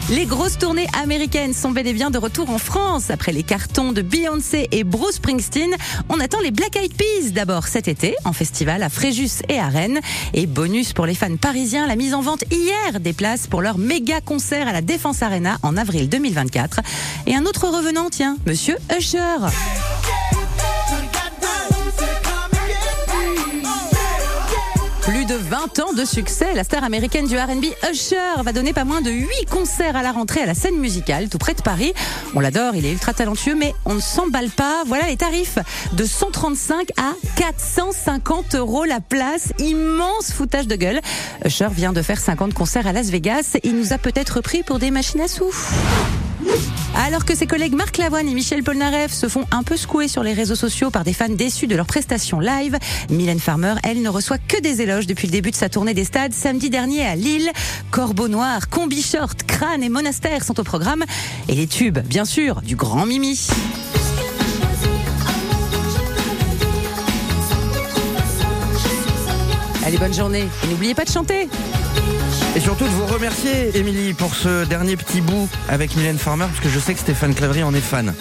Les 0.09 0.25
grosses 0.25 0.57
tournées 0.57 0.87
américaines 1.01 1.53
sont 1.53 1.71
bel 1.71 1.87
et 1.87 1.93
bien 1.93 2.09
de 2.09 2.17
retour 2.17 2.49
en 2.49 2.57
France. 2.57 3.09
Après 3.09 3.31
les 3.31 3.43
cartons 3.43 3.91
de 3.91 4.01
Beyoncé 4.01 4.67
et 4.71 4.83
Bruce 4.83 5.15
Springsteen, 5.15 5.75
on 6.09 6.19
attend 6.19 6.39
les 6.39 6.51
Black 6.51 6.75
Eyed 6.75 6.93
Peas 6.93 7.31
d'abord 7.31 7.67
cet 7.67 7.87
été 7.87 8.15
en 8.25 8.33
festival 8.33 8.83
à 8.83 8.89
Fréjus 8.89 9.43
et 9.49 9.59
à 9.59 9.67
Rennes. 9.67 9.99
Et 10.33 10.45
bonus 10.45 10.93
pour 10.93 11.05
les 11.05 11.15
fans 11.15 11.35
parisiens, 11.35 11.87
la 11.87 11.95
mise 11.95 12.13
en 12.13 12.21
vente 12.21 12.43
hier 12.51 12.99
des 12.99 13.13
places 13.13 13.47
pour 13.47 13.61
leur 13.61 13.77
méga 13.77 14.21
concert 14.21 14.67
à 14.67 14.73
la 14.73 14.81
Défense 14.81 15.21
Arena 15.21 15.57
en 15.63 15.77
avril 15.77 16.09
2024. 16.09 16.79
Et 17.25 17.35
un 17.35 17.45
autre 17.45 17.67
revenant, 17.67 18.09
tiens, 18.09 18.37
Monsieur 18.45 18.77
Usher. 18.97 19.47
Plus 25.07 25.23
de 25.23 25.35
20 25.35 25.79
ans 25.79 25.93
de 25.93 26.03
succès, 26.03 26.53
la 26.53 26.65
star 26.65 26.83
américaine 26.83 27.27
du 27.27 27.37
R&B 27.37 27.63
Usher 27.89 28.43
va 28.43 28.51
donner 28.51 28.73
pas 28.73 28.83
moins 28.83 28.99
de 28.99 29.09
8 29.09 29.45
concerts 29.49 29.95
à 29.95 30.03
la 30.03 30.11
rentrée 30.11 30.41
à 30.41 30.45
la 30.45 30.53
scène 30.53 30.75
musicale 30.75 31.29
tout 31.29 31.37
près 31.37 31.53
de 31.53 31.61
Paris. 31.61 31.93
On 32.35 32.41
l'adore, 32.41 32.75
il 32.75 32.85
est 32.85 32.91
ultra 32.91 33.13
talentueux 33.13 33.55
mais 33.55 33.73
on 33.85 33.93
ne 33.93 34.01
s'emballe 34.01 34.49
pas. 34.49 34.83
Voilà 34.85 35.07
les 35.07 35.15
tarifs 35.15 35.59
de 35.93 36.03
135 36.03 36.89
à 36.97 37.13
450 37.37 38.55
euros 38.55 38.83
la 38.83 38.99
place. 38.99 39.53
Immense 39.59 40.33
foutage 40.33 40.67
de 40.67 40.75
gueule. 40.75 40.99
Usher 41.45 41.69
vient 41.71 41.93
de 41.93 42.01
faire 42.01 42.19
50 42.19 42.53
concerts 42.53 42.85
à 42.85 42.91
Las 42.91 43.09
Vegas. 43.09 43.55
Il 43.63 43.77
nous 43.77 43.93
a 43.93 43.97
peut-être 43.97 44.41
pris 44.41 44.61
pour 44.61 44.77
des 44.77 44.91
machines 44.91 45.21
à 45.21 45.29
sous. 45.29 45.53
Alors 47.07 47.23
que 47.23 47.35
ses 47.35 47.47
collègues 47.47 47.73
Marc 47.73 47.99
Lavoine 47.99 48.27
et 48.27 48.33
Michel 48.33 48.63
Polnareff 48.63 49.13
se 49.13 49.29
font 49.29 49.45
un 49.51 49.63
peu 49.63 49.77
secouer 49.77 50.09
sur 50.09 50.23
les 50.23 50.33
réseaux 50.33 50.55
sociaux 50.55 50.91
par 50.91 51.05
des 51.05 51.13
fans 51.13 51.29
déçus 51.29 51.65
de 51.65 51.73
leurs 51.73 51.85
prestations 51.85 52.41
live, 52.41 52.77
Mylène 53.09 53.39
Farmer, 53.39 53.75
elle, 53.83 54.01
ne 54.01 54.09
reçoit 54.09 54.37
que 54.37 54.59
des 54.59 54.81
éloges 54.81 55.07
depuis 55.07 55.25
le 55.25 55.31
début 55.31 55.51
de 55.51 55.55
sa 55.55 55.69
tournée 55.69 55.93
des 55.93 56.03
stades 56.03 56.33
samedi 56.33 56.69
dernier 56.69 57.05
à 57.05 57.15
Lille. 57.15 57.49
Corbeau 57.91 58.27
Noir, 58.27 58.67
Combi 58.67 59.01
Short, 59.01 59.41
Crâne 59.43 59.83
et 59.83 59.89
Monastère 59.89 60.43
sont 60.43 60.59
au 60.59 60.63
programme. 60.63 61.05
Et 61.47 61.55
les 61.55 61.67
tubes, 61.67 61.99
bien 61.99 62.25
sûr, 62.25 62.61
du 62.61 62.75
grand 62.75 63.05
Mimi. 63.05 63.47
Allez, 69.85 69.97
bonne 69.97 70.13
journée. 70.13 70.43
Et 70.65 70.67
n'oubliez 70.67 70.93
pas 70.93 71.05
de 71.05 71.09
chanter. 71.09 71.47
Et 72.57 72.59
surtout 72.59 72.85
de 72.85 72.89
vous 72.89 73.05
remercier, 73.05 73.77
Émilie, 73.77 74.15
pour 74.15 74.33
ce 74.33 74.65
dernier 74.65 74.97
petit 74.97 75.21
bout 75.21 75.47
avec 75.69 75.95
Mylène 75.95 76.17
Farmer, 76.17 76.45
parce 76.47 76.59
que 76.59 76.69
je 76.69 76.79
sais 76.79 76.95
que 76.95 76.99
Stéphane 76.99 77.35
Clévry 77.35 77.61
en 77.61 77.71
est 77.75 77.79
fan. 77.79 78.15